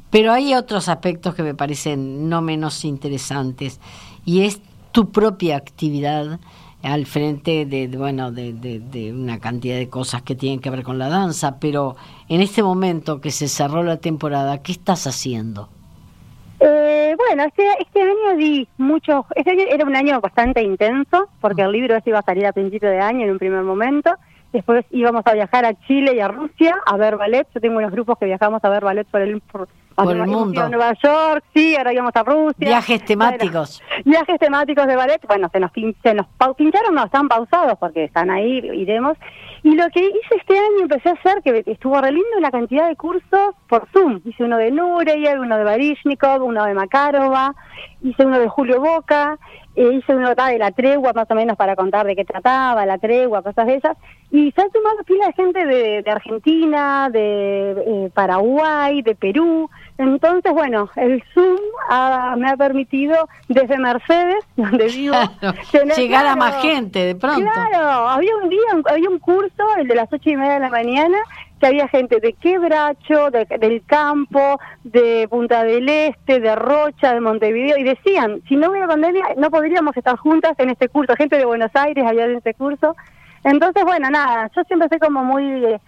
Pero 0.10 0.34
hay 0.34 0.54
otros 0.56 0.90
aspectos 0.90 1.36
que 1.36 1.44
me 1.44 1.54
parecen 1.56 2.28
no 2.28 2.42
menos 2.42 2.84
interesantes 2.84 3.80
y 4.26 4.44
es 4.46 4.62
tu 4.92 5.10
propia 5.12 5.56
actividad 5.56 6.40
al 6.84 7.06
frente 7.06 7.66
de, 7.66 7.88
bueno 7.88 8.32
de, 8.32 8.54
de, 8.54 9.14
una 9.14 9.40
cantidad 9.40 9.78
de 9.78 9.90
cosas 9.90 10.22
que 10.22 10.36
tienen 10.36 10.60
que 10.60 10.70
ver 10.70 10.84
con 10.84 10.98
la 10.98 11.10
danza, 11.10 11.60
pero 11.60 11.96
en 12.28 12.42
este 12.42 12.64
momento 12.64 13.22
que 13.22 13.32
se 13.32 13.48
cerró 13.48 13.84
la 13.84 13.98
temporada, 13.98 14.62
¿qué 14.62 14.72
estás 14.72 15.08
haciendo? 15.08 15.70
Eh, 16.60 17.16
bueno, 17.18 17.44
este, 17.44 17.64
este 17.80 18.02
año 18.02 18.38
di 18.38 18.68
mucho, 18.78 19.26
este 19.36 19.52
año 19.52 19.64
era 19.70 19.86
un 19.86 19.96
año 19.96 20.20
bastante 20.22 20.62
intenso, 20.62 21.28
porque 21.40 21.64
el 21.64 21.72
libro 21.72 21.96
este 21.96 22.12
iba 22.12 22.20
a 22.20 22.24
salir 22.24 22.46
a 22.46 22.54
principio 22.54 22.90
de 22.90 23.00
año 23.00 23.26
en 23.26 23.32
un 23.32 23.40
primer 23.40 23.64
momento, 23.64 24.12
después 24.54 24.86
íbamos 24.92 25.26
a 25.26 25.34
viajar 25.34 25.66
a 25.66 25.74
Chile 25.88 26.14
y 26.16 26.20
a 26.20 26.28
Rusia 26.28 26.76
a 26.86 26.98
ver 26.98 27.18
ballet, 27.18 27.48
yo 27.54 27.62
tengo 27.62 27.78
unos 27.78 27.92
grupos 27.92 28.18
que 28.18 28.26
viajamos 28.26 28.64
a 28.64 28.70
ver 28.70 28.84
ballet 28.84 29.08
por 29.08 29.22
el, 29.22 29.42
por, 29.42 29.68
por 29.96 30.16
el 30.16 30.28
mundo. 30.28 30.62
A 30.62 30.70
Nueva 30.70 30.94
York, 31.02 31.44
sí, 31.54 31.76
ahora 31.76 31.94
íbamos 31.94 32.16
a 32.16 32.24
Rusia. 32.24 32.56
Viajes 32.58 33.06
temáticos. 33.06 33.82
viajes 34.06 34.40
temáticos 34.40 34.88
de 34.88 34.96
ballet, 34.96 35.22
bueno, 35.28 35.50
se 35.52 35.60
nos, 35.60 35.72
se 35.74 36.14
nos 36.14 36.28
pincharon, 36.56 36.96
no, 36.96 37.06
están 37.06 37.28
pausados 37.28 37.78
porque 37.80 38.06
están 38.06 38.30
ahí, 38.30 38.60
iremos. 38.74 39.18
Y 39.64 39.76
lo 39.76 39.88
que 39.90 40.00
hice 40.00 40.36
este 40.38 40.58
año, 40.58 40.82
empecé 40.82 41.10
a 41.10 41.14
hacer, 41.14 41.44
que 41.44 41.64
estuvo 41.68 42.02
re 42.02 42.12
lindo, 42.12 42.40
la 42.40 42.50
cantidad 42.50 42.88
de 42.88 42.96
cursos 42.96 43.54
por 43.70 43.88
Zoom. 43.94 44.20
Hice 44.26 44.44
uno 44.44 44.58
de 44.58 44.72
Nureyev, 44.72 45.40
uno 45.40 45.58
de 45.58 45.64
Barishnikov, 45.64 46.42
uno 46.44 46.66
de 46.66 46.74
Makarova, 46.74 47.54
hice 48.02 48.26
uno 48.26 48.40
de 48.40 48.48
Julio 48.48 48.82
Boca, 48.82 49.38
eh, 49.76 49.94
hice 49.94 50.16
uno 50.16 50.36
de 50.36 50.58
la 50.58 50.72
tregua, 50.72 51.14
más 51.14 51.30
o 51.30 51.36
menos 51.36 51.56
para 51.56 51.76
contar 51.76 52.06
de 52.06 52.16
qué 52.16 52.26
trataba, 52.26 52.86
la 52.86 52.98
tregua, 52.98 53.42
cosas 53.42 53.68
de 53.68 53.76
esas. 53.76 53.98
Y 54.30 54.52
se 54.52 54.62
ha 54.62 54.70
sumado 54.70 54.98
fila 55.06 55.28
de 55.28 55.34
gente 55.34 55.66
de, 55.66 56.12
Argentina, 56.12 57.10
de 57.10 57.72
eh, 57.72 58.12
Paraguay, 58.14 59.02
de 59.02 59.16
Perú. 59.16 59.70
Entonces, 59.98 60.52
bueno, 60.52 60.90
el 60.96 61.24
Zoom 61.34 61.58
me 62.38 62.50
ha 62.50 62.58
permitido 62.58 63.30
desde 63.48 63.78
Mercedes, 63.78 64.44
donde 64.56 64.88
vivo, 64.88 65.16
llegar 65.96 66.26
a 66.26 66.36
más 66.36 66.62
gente 66.62 67.00
de 67.00 67.16
pronto. 67.16 67.42
Claro, 67.42 68.10
había 68.10 68.36
un 68.38 68.50
día, 68.50 68.60
había 68.90 69.10
un 69.10 69.20
curso, 69.20 69.64
el 69.78 69.88
de 69.88 69.96
las 69.96 70.12
ocho 70.12 70.30
y 70.30 70.38
media 70.38 70.54
de 70.54 70.60
la 70.60 70.70
mañana, 70.70 71.18
que 71.62 71.68
había 71.68 71.88
gente 71.88 72.20
de 72.20 72.34
Quebracho, 72.34 73.30
del 73.30 73.84
campo, 73.86 74.60
de 74.84 75.28
Punta 75.30 75.64
del 75.64 75.88
Este, 75.88 76.40
de 76.40 76.56
Rocha, 76.56 77.14
de 77.14 77.22
Montevideo, 77.22 77.78
y 77.78 77.84
decían, 77.84 78.42
si 78.50 78.56
no 78.56 78.72
hubiera 78.72 78.88
pandemia, 78.88 79.24
no 79.38 79.52
podríamos 79.52 79.96
estar 79.96 80.18
juntas 80.18 80.56
en 80.58 80.72
este 80.72 80.90
curso. 80.90 81.16
Gente 81.16 81.38
de 81.38 81.46
Buenos 81.46 81.70
Aires 81.76 82.04
había 82.06 82.26
en 82.26 82.38
este 82.38 82.56
curso. 82.56 82.96
Entonces, 83.44 83.84
bueno, 83.84 84.10
nada, 84.10 84.50
yo 84.56 84.64
siempre 84.64 84.90
soy 84.90 84.98
como 84.98 85.24
muy 85.24 85.44
eh, 85.66 85.80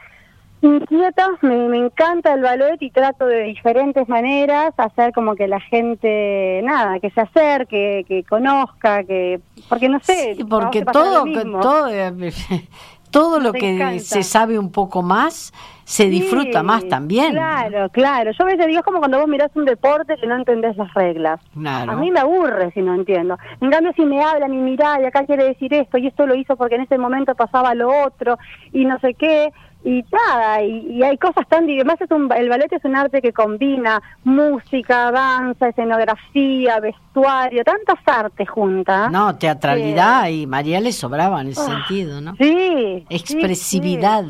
inquieta, 0.61 1.27
me, 1.41 1.67
me, 1.67 1.77
encanta 1.77 2.33
el 2.33 2.41
ballet 2.41 2.77
y 2.79 2.91
trato 2.91 3.25
de 3.25 3.41
diferentes 3.43 4.07
maneras 4.07 4.73
hacer 4.77 5.11
como 5.11 5.35
que 5.35 5.47
la 5.47 5.59
gente, 5.59 6.61
nada, 6.63 6.99
que 6.99 7.09
se 7.09 7.21
acerque, 7.21 8.05
que 8.07 8.23
conozca, 8.23 9.03
que, 9.03 9.41
porque 9.67 9.89
no 9.89 9.99
sé. 10.01 10.37
porque 10.47 10.83
todo, 10.85 11.25
todo, 11.61 11.87
todo 13.13 13.39
lo 13.39 13.53
que 13.53 13.99
se 13.99 14.23
sabe 14.23 14.57
un 14.57 14.71
poco 14.71 15.03
más 15.03 15.53
se 15.83 16.07
disfruta 16.07 16.63
más 16.63 16.87
también. 16.87 17.33
Claro, 17.33 17.89
claro. 17.89 18.31
Yo 18.31 18.43
a 18.43 18.47
veces 18.47 18.65
digo, 18.65 18.79
es 18.79 18.85
como 18.85 18.97
cuando 18.97 19.19
vos 19.19 19.27
mirás 19.27 19.51
un 19.53 19.65
deporte 19.65 20.15
que 20.19 20.25
no 20.25 20.35
entendés 20.35 20.75
las 20.77 20.91
reglas. 20.95 21.39
A 21.63 21.95
mí 21.95 22.09
me 22.09 22.19
aburre 22.19 22.71
si 22.71 22.81
no 22.81 22.95
entiendo. 22.95 23.37
En 23.61 23.69
cambio, 23.69 23.93
si 23.95 24.03
me 24.03 24.23
hablan 24.23 24.51
y 24.51 24.57
mirá, 24.57 24.99
y 24.99 25.05
acá 25.05 25.25
quiere 25.25 25.43
decir 25.43 25.71
esto, 25.75 25.99
y 25.99 26.07
esto 26.07 26.25
lo 26.25 26.33
hizo 26.33 26.55
porque 26.55 26.75
en 26.75 26.81
ese 26.81 26.97
momento 26.97 27.35
pasaba 27.35 27.75
lo 27.75 28.03
otro, 28.03 28.39
y 28.71 28.85
no 28.85 28.97
sé 28.99 29.13
qué, 29.13 29.53
y 29.83 30.03
nada, 30.11 30.63
y, 30.63 31.03
hay 31.03 31.17
cosas 31.17 31.47
tan... 31.47 31.65
Además, 31.65 31.99
es 31.99 32.09
un, 32.11 32.31
el 32.31 32.49
ballet 32.49 32.71
es 32.71 32.85
un 32.85 32.95
arte 32.95 33.21
que 33.21 33.33
combina 33.33 34.01
música, 34.23 35.11
danza, 35.11 35.69
escenografía, 35.69 36.79
vestuario, 36.79 37.63
tantas 37.63 37.99
artes 38.05 38.49
juntas. 38.49 39.11
No, 39.11 39.35
teatralidad, 39.35 40.29
y 40.29 40.47
María 40.47 40.79
le 40.79 40.91
sobraba 40.91 41.41
en 41.41 41.49
ese 41.49 41.61
ah, 41.61 41.65
sentido, 41.65 42.21
¿no? 42.21 42.35
Sí. 42.37 43.05
Expresividad. 43.09 44.25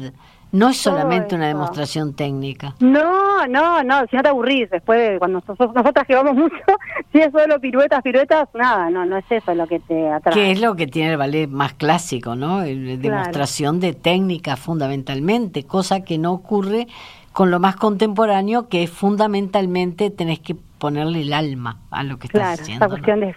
No 0.53 0.69
es 0.69 0.77
solamente 0.77 1.33
una 1.33 1.47
demostración 1.47 2.13
técnica. 2.13 2.75
No, 2.79 3.47
no, 3.47 3.81
no, 3.81 4.05
si 4.05 4.15
no 4.15 4.21
te 4.21 4.29
aburrís 4.29 4.69
después, 4.69 5.17
cuando 5.17 5.39
nosotros, 5.39 5.73
nosotras 5.73 6.07
llevamos 6.07 6.35
mucho, 6.35 6.55
si 7.11 7.21
es 7.21 7.31
solo 7.31 7.59
piruetas, 7.59 8.03
piruetas, 8.03 8.47
nada, 8.53 8.91
no, 8.91 9.03
no 9.03 9.17
es 9.17 9.25
eso 9.31 9.55
lo 9.55 9.65
que 9.65 9.79
te 9.79 10.07
atrae. 10.07 10.35
Que 10.35 10.51
es 10.51 10.61
lo 10.61 10.75
que 10.75 10.85
tiene 10.85 11.13
el 11.13 11.17
ballet 11.17 11.49
más 11.49 11.73
clásico, 11.73 12.35
¿no? 12.35 12.61
Demostración 12.61 13.79
de 13.79 13.93
técnica 13.93 14.55
fundamentalmente, 14.55 15.63
cosa 15.63 16.01
que 16.01 16.19
no 16.19 16.33
ocurre 16.33 16.87
con 17.31 17.49
lo 17.49 17.59
más 17.59 17.75
contemporáneo, 17.75 18.69
que 18.69 18.83
es 18.83 18.91
fundamentalmente 18.91 20.11
tenés 20.11 20.39
que 20.39 20.55
ponerle 20.77 21.21
el 21.21 21.33
alma 21.33 21.79
a 21.89 22.03
lo 22.03 22.19
que 22.19 22.27
estás 22.27 22.59
haciendo. 22.59 22.85
Esa 22.85 22.89
cuestión 22.89 23.21
de 23.21 23.35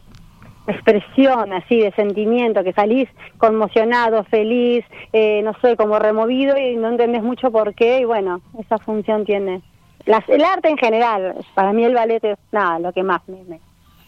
expresión 0.66 1.52
así 1.52 1.80
de 1.80 1.92
sentimiento, 1.92 2.64
que 2.64 2.72
salís 2.72 3.08
conmocionado, 3.38 4.24
feliz, 4.24 4.84
eh, 5.12 5.42
no 5.42 5.52
sé, 5.60 5.76
como 5.76 5.98
removido 5.98 6.56
y 6.56 6.76
no 6.76 6.88
entendés 6.88 7.22
mucho 7.22 7.50
por 7.50 7.74
qué 7.74 8.00
y 8.00 8.04
bueno, 8.04 8.40
esa 8.58 8.78
función 8.78 9.24
tiene. 9.24 9.62
Las, 10.04 10.28
el 10.28 10.44
arte 10.44 10.68
en 10.68 10.78
general, 10.78 11.34
para 11.54 11.72
mí 11.72 11.84
el 11.84 11.94
ballet 11.94 12.22
es 12.24 12.38
nada, 12.52 12.78
lo 12.78 12.92
que 12.92 13.02
más 13.02 13.22
me... 13.28 13.58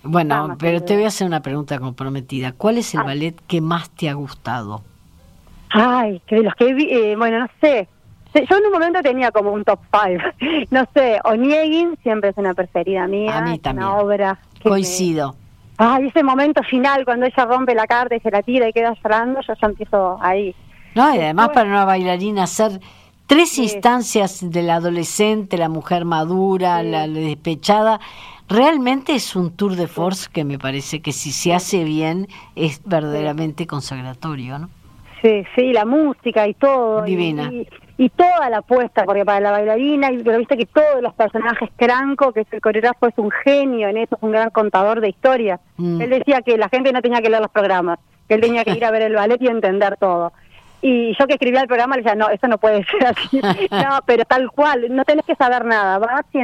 bueno, 0.02 0.56
pero 0.58 0.82
te 0.82 0.94
voy 0.94 1.04
a 1.04 1.08
hacer 1.08 1.26
una 1.26 1.42
pregunta 1.42 1.78
comprometida. 1.78 2.52
¿Cuál 2.52 2.78
es 2.78 2.94
el 2.94 3.00
ah. 3.00 3.04
ballet 3.04 3.34
que 3.46 3.60
más 3.60 3.90
te 3.90 4.08
ha 4.08 4.14
gustado? 4.14 4.82
Ay, 5.70 6.22
que 6.26 6.36
de 6.36 6.42
los 6.44 6.54
que 6.54 6.72
vi, 6.72 6.88
eh, 6.90 7.16
bueno, 7.16 7.40
no 7.40 7.48
sé. 7.60 7.88
Yo 8.34 8.56
en 8.58 8.66
un 8.66 8.72
momento 8.72 9.00
tenía 9.02 9.30
como 9.32 9.52
un 9.52 9.64
top 9.64 9.80
five. 9.90 10.66
No 10.70 10.84
sé, 10.94 11.18
Oniegin 11.24 11.96
siempre 12.02 12.30
es 12.30 12.36
una 12.36 12.54
preferida 12.54 13.06
mía. 13.06 13.38
A 13.38 13.42
mí 13.42 13.58
también. 13.58 13.86
Una 13.86 13.98
obra. 13.98 14.38
Coincido. 14.62 15.34
Ay, 15.78 16.08
ese 16.08 16.24
momento 16.24 16.62
final 16.64 17.04
cuando 17.04 17.26
ella 17.26 17.44
rompe 17.44 17.72
la 17.74 17.86
carta 17.86 18.16
y 18.16 18.20
se 18.20 18.32
la 18.32 18.42
tira 18.42 18.68
y 18.68 18.72
queda 18.72 18.94
llorando, 19.02 19.40
yo 19.40 19.54
ya 19.54 19.68
empiezo 19.68 20.18
ahí. 20.20 20.54
No, 20.96 21.14
y 21.14 21.18
además 21.18 21.50
para 21.50 21.68
una 21.68 21.84
bailarina 21.84 22.42
hacer 22.42 22.80
tres 23.28 23.58
instancias 23.58 24.50
del 24.50 24.70
adolescente, 24.70 25.56
la 25.56 25.68
mujer 25.68 26.04
madura, 26.04 26.82
la, 26.82 27.06
despechada, 27.06 28.00
realmente 28.48 29.14
es 29.14 29.36
un 29.36 29.52
tour 29.52 29.76
de 29.76 29.86
force 29.86 30.28
que 30.32 30.44
me 30.44 30.58
parece 30.58 31.00
que 31.00 31.12
si 31.12 31.30
se 31.30 31.54
hace 31.54 31.84
bien 31.84 32.26
es 32.56 32.82
verdaderamente 32.84 33.68
consagratorio, 33.68 34.58
¿no? 34.58 34.70
Sí, 35.22 35.44
sí, 35.54 35.72
la 35.72 35.84
música 35.84 36.48
y 36.48 36.54
todo. 36.54 37.02
Divina 37.02 37.52
y 37.52 37.68
toda 38.11 38.48
la 38.48 38.58
apuesta, 38.58 39.04
porque 39.04 39.24
para 39.24 39.40
la 39.40 39.50
bailarina, 39.50 40.12
y 40.12 40.22
pero 40.22 40.38
viste 40.38 40.56
que 40.56 40.66
todos 40.66 41.02
los 41.02 41.12
personajes, 41.14 41.68
Cranco, 41.76 42.32
que 42.32 42.42
es 42.42 42.52
el 42.52 42.61
coreógrafo, 42.61 43.08
es 43.08 43.18
un 43.18 43.30
genio 43.30 43.88
en 43.88 43.96
eso, 43.96 44.14
es 44.14 44.22
un 44.22 44.30
gran 44.30 44.50
contador 44.50 45.00
de 45.00 45.08
historias. 45.08 45.61
Mm. 45.76 46.00
Él 46.00 46.11
decía 46.11 46.42
que 46.42 46.56
la 46.56 46.68
gente 46.68 46.92
no 46.92 47.02
tenía 47.02 47.20
que 47.20 47.28
leer 47.28 47.42
los 47.42 47.50
programas, 47.50 47.98
que 48.28 48.34
él 48.34 48.40
tenía 48.40 48.64
que 48.64 48.70
ir 48.70 48.84
a 48.84 48.92
ver 48.92 49.02
el 49.02 49.14
ballet 49.14 49.42
y 49.42 49.48
entender 49.48 49.96
todo. 49.96 50.32
Y 50.80 51.16
yo 51.18 51.26
que 51.26 51.32
escribía 51.32 51.61
el 51.61 51.66
programa 51.66 51.96
le 51.96 52.02
decía, 52.02 52.14
no, 52.14 52.28
eso 52.28 52.46
no 52.46 52.58
puede 52.58 52.84
ser 52.84 53.04
así. 53.04 53.40
no, 53.72 53.98
pero 54.06 54.24
tal 54.24 54.48
cual, 54.52 54.87
no 54.90 55.04
tenés 55.04 55.24
que 55.24 55.34
saber 55.34 55.64
nada, 55.64 55.98
vas 55.98 56.24
y, 56.32 56.38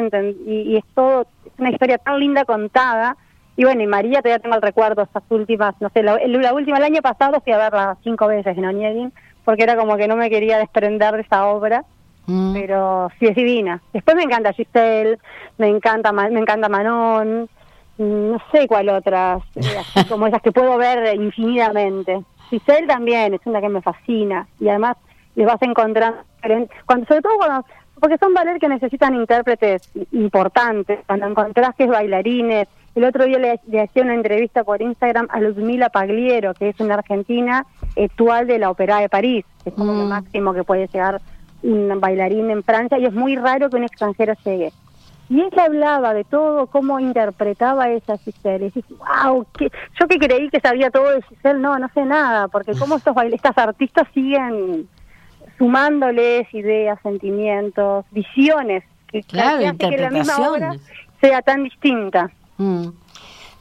y, 0.50 0.76
es 0.76 0.84
todo, 0.92 1.28
es 1.46 1.52
una 1.56 1.70
historia 1.70 1.98
tan 1.98 2.18
linda 2.18 2.44
contada. 2.44 3.16
Y 3.56 3.62
bueno, 3.62 3.82
y 3.82 3.86
María, 3.86 4.22
todavía 4.22 4.40
tengo 4.40 4.56
el 4.56 4.62
recuerdo, 4.62 5.02
estas 5.02 5.22
últimas, 5.28 5.76
no 5.80 5.88
sé, 5.90 6.02
la, 6.02 6.16
última, 6.52 6.78
el 6.78 6.82
año 6.84 7.00
pasado 7.00 7.40
fui 7.40 7.52
a 7.52 7.58
verla 7.58 7.96
cinco 8.02 8.26
veces 8.26 8.58
en 8.58 8.64
Oñedin 8.64 9.12
porque 9.44 9.62
era 9.62 9.76
como 9.76 9.96
que 9.96 10.08
no 10.08 10.16
me 10.16 10.30
quería 10.30 10.58
desprender 10.58 11.14
de 11.14 11.22
esa 11.22 11.46
obra. 11.46 11.84
Mm. 12.26 12.54
Pero 12.54 13.10
sí 13.18 13.26
es 13.26 13.36
divina. 13.36 13.82
Después 13.92 14.16
me 14.16 14.22
encanta 14.22 14.52
Giselle, 14.52 15.18
me 15.58 15.68
encanta 15.68 16.10
me 16.12 16.40
encanta 16.40 16.70
Manon, 16.70 17.48
mm, 17.98 18.30
no 18.30 18.42
sé 18.50 18.66
cuál 18.66 18.88
otra, 18.88 19.38
eh, 19.56 20.04
como 20.08 20.26
esas 20.26 20.40
que 20.40 20.52
puedo 20.52 20.78
ver 20.78 21.14
infinitamente. 21.14 22.22
Giselle 22.48 22.86
también 22.86 23.34
es 23.34 23.40
una 23.44 23.60
que 23.60 23.68
me 23.68 23.82
fascina 23.82 24.46
y 24.58 24.68
además 24.68 24.96
les 25.34 25.46
vas 25.46 25.60
a 25.60 25.66
encontrar 25.66 26.22
cuando 26.86 27.06
sobre 27.06 27.22
todo 27.22 27.36
cuando 27.36 27.66
porque 28.00 28.18
son 28.18 28.34
ballet 28.34 28.60
que 28.60 28.68
necesitan 28.68 29.14
intérpretes 29.14 29.90
importantes, 30.12 31.00
cuando 31.06 31.26
encontrás 31.26 31.74
que 31.74 31.84
es 31.84 31.90
bailarines, 31.90 32.68
el 32.94 33.04
otro 33.04 33.24
día 33.24 33.38
le, 33.38 33.80
hacía 33.80 34.02
una 34.02 34.14
entrevista 34.14 34.62
por 34.62 34.82
Instagram 34.82 35.26
a 35.30 35.40
Ludmila 35.40 35.88
Pagliero, 35.88 36.54
que 36.54 36.68
es 36.68 36.80
una 36.80 36.94
argentina 36.94 37.66
actual 37.96 38.46
de 38.46 38.58
la 38.58 38.70
Ópera 38.70 38.98
de 38.98 39.08
París, 39.08 39.44
que 39.62 39.70
es 39.70 39.76
como 39.76 39.92
lo 39.92 40.04
mm. 40.04 40.08
máximo 40.08 40.54
que 40.54 40.64
puede 40.64 40.88
llegar 40.88 41.20
un 41.62 41.98
bailarín 42.00 42.50
en 42.50 42.62
Francia, 42.62 42.98
y 42.98 43.06
es 43.06 43.12
muy 43.12 43.36
raro 43.36 43.70
que 43.70 43.76
un 43.76 43.84
extranjero 43.84 44.34
llegue. 44.44 44.72
Y 45.30 45.40
ella 45.40 45.64
hablaba 45.64 46.12
de 46.12 46.24
todo, 46.24 46.66
cómo 46.66 47.00
interpretaba 47.00 47.88
esa 47.88 48.18
Giselle. 48.18 48.66
Y 48.66 48.70
dice, 48.70 48.94
wow, 48.98 49.46
yo 49.58 50.06
que 50.06 50.18
creí 50.18 50.50
que 50.50 50.60
sabía 50.60 50.90
todo 50.90 51.10
de 51.10 51.22
Giselle, 51.22 51.60
no, 51.60 51.78
no 51.78 51.88
sé 51.94 52.04
nada, 52.04 52.48
porque 52.48 52.72
cómo 52.78 52.96
estos 52.96 53.16
estas 53.32 53.56
artistas 53.56 54.06
siguen 54.12 54.86
sumándoles 55.56 56.52
ideas, 56.52 56.98
sentimientos, 57.02 58.04
visiones, 58.10 58.84
que, 59.08 59.22
claro, 59.22 59.76
que, 59.78 59.88
que 59.88 59.96
la 59.96 60.10
misma 60.10 60.36
obra 60.50 60.74
sea 61.20 61.40
tan 61.40 61.64
distinta. 61.64 62.30
Mm. 62.58 62.88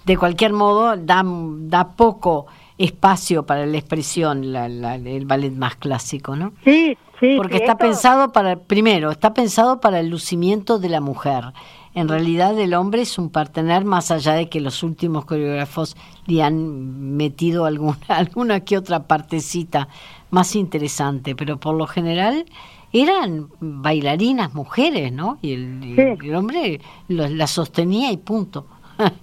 De 0.05 0.17
cualquier 0.17 0.51
modo, 0.51 0.97
da, 0.97 1.23
da 1.23 1.87
poco 1.95 2.47
espacio 2.77 3.45
para 3.45 3.65
la 3.65 3.77
expresión 3.77 4.43
el 4.55 5.25
ballet 5.25 5.53
más 5.53 5.75
clásico, 5.75 6.35
¿no? 6.35 6.53
Sí, 6.63 6.97
sí. 7.19 7.35
Porque 7.37 7.57
está 7.57 7.77
pensado 7.77 8.31
para, 8.31 8.55
primero, 8.55 9.11
está 9.11 9.33
pensado 9.33 9.79
para 9.79 9.99
el 9.99 10.09
lucimiento 10.09 10.79
de 10.79 10.89
la 10.89 11.01
mujer. 11.01 11.45
en 11.95 12.07
realidad 12.07 12.59
el 12.59 12.73
hombre 12.73 13.03
es 13.03 13.19
un 13.19 13.29
partener 13.29 13.85
más 13.85 14.09
allá 14.09 14.33
de 14.33 14.49
que 14.49 14.59
los 14.59 14.81
últimos 14.81 15.25
coreógrafos 15.25 15.95
le 16.25 16.41
han 16.41 17.15
metido 17.15 17.65
alguna, 17.65 17.97
alguna 18.07 18.59
que 18.61 18.77
otra 18.77 19.03
partecita 19.03 19.87
más 20.31 20.55
interesante, 20.55 21.35
pero 21.35 21.57
por 21.57 21.75
lo 21.75 21.85
general 21.85 22.45
eran 22.91 23.47
bailarinas 23.59 24.53
mujeres, 24.53 25.11
¿no? 25.11 25.37
Y 25.41 25.53
el, 25.53 26.35
hombre 26.35 26.79
la 27.07 27.47
sostenía 27.47 28.11
y 28.11 28.17
punto. 28.17 28.65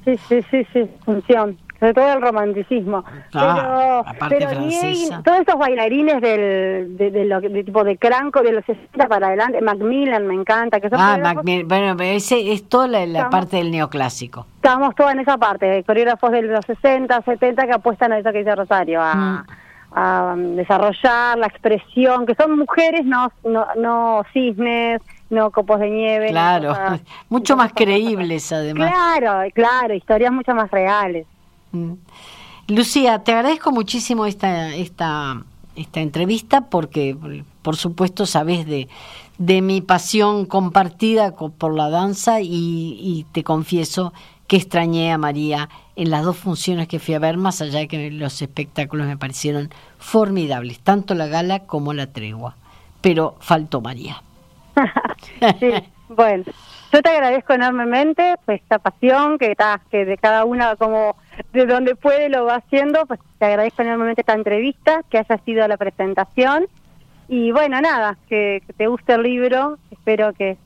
sí, 0.04 0.16
sí, 0.28 0.40
sí, 0.50 0.66
sí, 0.72 0.80
función 1.04 1.56
sobre 1.80 1.94
todo 1.94 2.12
el 2.12 2.20
romanticismo. 2.20 3.04
Ah, 3.34 4.04
pero, 4.28 4.50
francesa. 4.50 5.22
todos 5.24 5.40
esos 5.40 5.58
bailarines 5.58 6.20
del, 6.20 6.96
de, 6.96 7.24
lo, 7.24 7.40
de 7.40 7.64
tipo 7.64 7.82
de 7.82 7.96
cranco 7.96 8.42
de 8.42 8.52
los 8.52 8.64
60 8.66 9.08
para 9.08 9.28
adelante, 9.28 9.62
Macmillan 9.62 10.26
me 10.26 10.34
encanta. 10.34 10.78
Que 10.78 10.90
ah, 10.92 11.18
Macmillan, 11.20 11.66
bueno, 11.66 11.96
ese 12.00 12.52
es 12.52 12.68
toda 12.68 12.86
la, 12.86 13.30
parte 13.30 13.56
del 13.56 13.70
neoclásico. 13.70 14.46
Estamos 14.56 14.94
todos 14.94 15.12
en 15.12 15.20
esa 15.20 15.38
parte, 15.38 15.82
coreógrafos 15.84 16.30
de 16.32 16.42
los 16.42 16.66
60, 16.66 17.22
70 17.22 17.66
que 17.66 17.72
apuestan 17.72 18.12
a 18.12 18.18
eso 18.18 18.30
que 18.30 18.38
dice 18.38 18.54
Rosario, 18.54 19.00
a... 19.00 19.14
Mm. 19.14 19.46
a 19.92 20.34
um, 20.34 20.56
desarrollar 20.56 21.38
la 21.38 21.46
expresión, 21.46 22.26
que 22.26 22.34
son 22.34 22.58
mujeres, 22.58 23.06
no, 23.06 23.32
no, 23.42 23.66
no 23.76 24.22
cisnes, 24.34 25.00
no 25.30 25.50
copos 25.50 25.80
de 25.80 25.88
nieve. 25.88 26.28
Claro, 26.28 26.74
mucho 27.30 27.56
más 27.56 27.72
creíbles 27.74 28.52
además. 28.52 28.90
Claro, 28.90 29.50
claro, 29.54 29.94
historias 29.94 30.30
mucho 30.30 30.54
más 30.54 30.70
reales. 30.70 31.26
Mm. 31.72 31.92
Lucía, 32.68 33.18
te 33.24 33.32
agradezco 33.32 33.72
muchísimo 33.72 34.26
esta, 34.26 34.74
esta, 34.74 35.42
esta 35.74 36.00
entrevista 36.00 36.62
porque, 36.62 37.16
por 37.62 37.76
supuesto, 37.76 38.26
sabes 38.26 38.64
de, 38.66 38.88
de 39.40 39.62
mi 39.62 39.80
pasión 39.80 40.44
compartida 40.44 41.32
por 41.32 41.74
la 41.74 41.88
danza 41.88 42.42
y, 42.42 43.26
te 43.32 43.42
confieso 43.42 44.12
que 44.46 44.56
extrañé 44.56 45.12
a 45.12 45.18
María 45.18 45.70
en 45.96 46.10
las 46.10 46.24
dos 46.24 46.36
funciones 46.36 46.88
que 46.88 46.98
fui 46.98 47.14
a 47.14 47.18
ver, 47.18 47.38
más 47.38 47.62
allá 47.62 47.78
de 47.78 47.88
que 47.88 48.10
los 48.10 48.42
espectáculos 48.42 49.06
me 49.06 49.16
parecieron 49.16 49.70
formidables, 49.98 50.80
tanto 50.80 51.14
la 51.14 51.26
gala 51.26 51.60
como 51.60 51.94
la 51.94 52.08
tregua. 52.08 52.56
Pero 53.00 53.36
faltó 53.40 53.80
María. 53.80 54.22
bueno, 56.10 56.44
yo 56.92 57.02
te 57.02 57.08
agradezco 57.08 57.54
enormemente 57.54 58.34
pues, 58.44 58.60
esta 58.60 58.78
pasión 58.78 59.38
que, 59.38 59.56
que 59.90 60.04
de 60.04 60.18
cada 60.18 60.44
una 60.44 60.76
como 60.76 61.16
de 61.52 61.66
donde 61.66 61.94
puede 61.96 62.28
lo 62.28 62.44
va 62.44 62.56
haciendo, 62.56 63.06
pues 63.06 63.20
te 63.38 63.46
agradezco 63.46 63.82
enormemente 63.82 64.22
esta 64.22 64.34
entrevista, 64.34 65.02
que 65.10 65.18
haya 65.18 65.38
sido 65.44 65.66
la 65.68 65.76
presentación. 65.76 66.66
Y 67.28 67.52
bueno, 67.52 67.80
nada, 67.80 68.18
que, 68.28 68.62
te 68.76 68.86
guste 68.86 69.14
el 69.14 69.22
libro, 69.22 69.78
espero 69.90 70.32
que... 70.32 70.56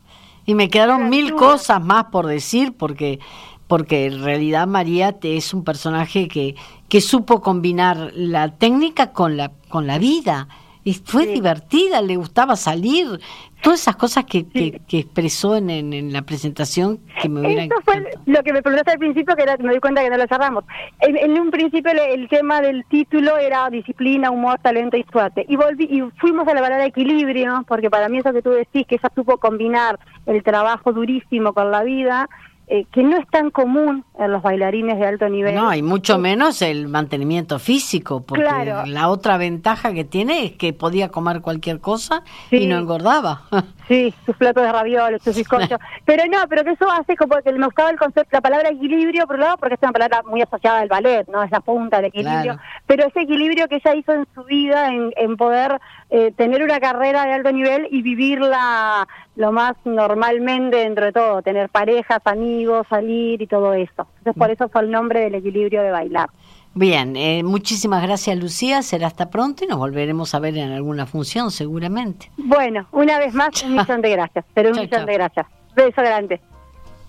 Y 0.46 0.54
me 0.54 0.68
quedaron 0.68 1.08
mil 1.08 1.34
cosas 1.34 1.82
más 1.82 2.04
por 2.04 2.26
decir 2.26 2.76
porque 2.76 3.18
porque 3.66 4.04
en 4.04 4.22
realidad 4.22 4.66
María 4.66 5.16
es 5.22 5.54
un 5.54 5.64
personaje 5.64 6.28
que, 6.28 6.54
que 6.90 7.00
supo 7.00 7.40
combinar 7.40 8.10
la 8.14 8.52
técnica 8.52 9.12
con 9.12 9.38
la 9.38 9.52
con 9.70 9.86
la 9.86 9.98
vida 9.98 10.48
y 10.84 10.92
fue 10.92 11.26
divertida, 11.26 12.02
le 12.02 12.16
gustaba 12.16 12.56
salir, 12.56 13.18
todas 13.62 13.80
esas 13.80 13.96
cosas 13.96 14.26
que, 14.26 14.46
que, 14.46 14.98
expresó 14.98 15.56
en, 15.56 15.70
en, 15.70 16.12
la 16.12 16.20
presentación 16.22 17.00
que 17.22 17.30
me 17.30 17.40
hubieran 17.40 17.64
Eso 17.66 17.80
fue 17.82 18.04
lo 18.26 18.42
que 18.42 18.52
me 18.52 18.60
preguntaste 18.60 18.92
al 18.92 18.98
principio, 18.98 19.34
que 19.34 19.42
era, 19.42 19.56
me 19.56 19.72
di 19.72 19.80
cuenta 19.80 20.02
que 20.02 20.10
no 20.10 20.18
lo 20.18 20.26
cerramos. 20.26 20.64
En, 21.00 21.40
un 21.40 21.50
principio 21.50 21.90
el, 21.90 22.28
tema 22.28 22.60
del 22.60 22.84
título 22.84 23.38
era 23.38 23.70
disciplina, 23.70 24.30
humor, 24.30 24.58
talento 24.62 24.98
y 24.98 25.06
suerte. 25.10 25.46
Y, 25.48 25.56
volví, 25.56 25.84
y 25.84 26.02
fuimos 26.20 26.46
a 26.46 26.54
la 26.54 26.60
palabra 26.60 26.84
equilibrio, 26.84 27.64
porque 27.66 27.88
para 27.88 28.10
mí 28.10 28.18
eso 28.18 28.34
que 28.34 28.42
tú 28.42 28.50
decís, 28.50 28.86
que 28.86 28.96
ella 28.96 29.10
supo 29.14 29.38
combinar 29.38 29.98
el 30.26 30.42
trabajo 30.42 30.92
durísimo 30.92 31.54
con 31.54 31.70
la 31.70 31.82
vida, 31.82 32.28
eh, 32.66 32.86
que 32.92 33.02
no 33.02 33.18
es 33.18 33.28
tan 33.28 33.50
común 33.50 34.04
en 34.18 34.32
los 34.32 34.42
bailarines 34.42 34.98
de 34.98 35.06
alto 35.06 35.28
nivel. 35.28 35.54
No, 35.54 35.74
y 35.74 35.82
mucho 35.82 36.18
menos 36.18 36.62
el 36.62 36.88
mantenimiento 36.88 37.58
físico, 37.58 38.22
porque 38.22 38.72
la 38.86 39.08
otra 39.08 39.36
ventaja 39.36 39.92
que 39.92 40.04
tiene 40.04 40.44
es 40.44 40.52
que 40.52 40.72
podía 40.72 41.10
comer 41.10 41.42
cualquier 41.42 41.80
cosa 41.80 42.22
y 42.50 42.66
no 42.66 42.78
engordaba. 42.78 43.42
Sí, 43.88 44.14
sus 44.24 44.36
platos 44.36 44.62
de 44.62 44.72
ravioles, 44.72 45.22
sus 45.22 45.36
bizcochos. 45.36 45.78
pero 46.04 46.24
no, 46.26 46.38
pero 46.48 46.64
que 46.64 46.70
eso 46.70 46.90
hace 46.90 47.16
como 47.16 47.36
que 47.42 47.52
me 47.52 47.66
gustaba 47.66 47.90
el 47.90 47.98
concepto, 47.98 48.30
la 48.32 48.40
palabra 48.40 48.70
equilibrio, 48.70 49.26
por 49.26 49.36
un 49.36 49.42
lado, 49.42 49.56
porque 49.58 49.74
es 49.74 49.82
una 49.82 49.92
palabra 49.92 50.22
muy 50.24 50.40
asociada 50.40 50.80
al 50.80 50.88
ballet, 50.88 51.28
¿no? 51.28 51.42
Es 51.42 51.50
la 51.50 51.60
punta 51.60 51.98
del 51.98 52.06
equilibrio. 52.06 52.58
Pero 52.86 53.06
ese 53.06 53.20
equilibrio 53.20 53.68
que 53.68 53.76
ella 53.76 53.94
hizo 53.94 54.12
en 54.12 54.26
su 54.34 54.44
vida, 54.44 54.88
en, 54.88 55.12
en 55.16 55.36
poder 55.36 55.80
eh, 56.10 56.32
tener 56.36 56.62
una 56.62 56.80
carrera 56.80 57.24
de 57.24 57.32
alto 57.32 57.52
nivel 57.52 57.88
y 57.90 58.02
vivirla 58.02 59.06
lo 59.36 59.52
más 59.52 59.74
normalmente 59.84 60.76
dentro 60.76 61.06
de 61.06 61.12
todo, 61.12 61.42
tener 61.42 61.68
parejas, 61.68 62.20
amigos, 62.24 62.86
salir 62.88 63.42
y 63.42 63.46
todo 63.46 63.74
eso. 63.74 64.06
Entonces 64.18 64.38
por 64.38 64.50
eso 64.50 64.68
fue 64.68 64.82
el 64.82 64.90
nombre 64.90 65.20
del 65.20 65.34
equilibrio 65.34 65.82
de 65.82 65.90
bailar. 65.90 66.30
Bien, 66.74 67.14
eh, 67.16 67.42
muchísimas 67.44 68.02
gracias 68.02 68.36
Lucía, 68.36 68.82
será 68.82 69.06
hasta 69.06 69.30
pronto 69.30 69.64
y 69.64 69.68
nos 69.68 69.78
volveremos 69.78 70.34
a 70.34 70.40
ver 70.40 70.56
en 70.58 70.72
alguna 70.72 71.06
función 71.06 71.52
seguramente. 71.52 72.30
Bueno, 72.36 72.88
una 72.90 73.18
vez 73.18 73.32
más 73.32 73.62
un 73.62 73.76
millón 73.76 74.02
de 74.02 74.10
gracias, 74.10 74.44
pero 74.54 74.70
un 74.70 74.80
millón 74.80 75.06
de 75.06 75.12
gracias. 75.14 75.46
Beso 75.76 76.02
grande. 76.02 76.40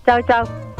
Chao, 0.04 0.22
chao. 0.22 0.75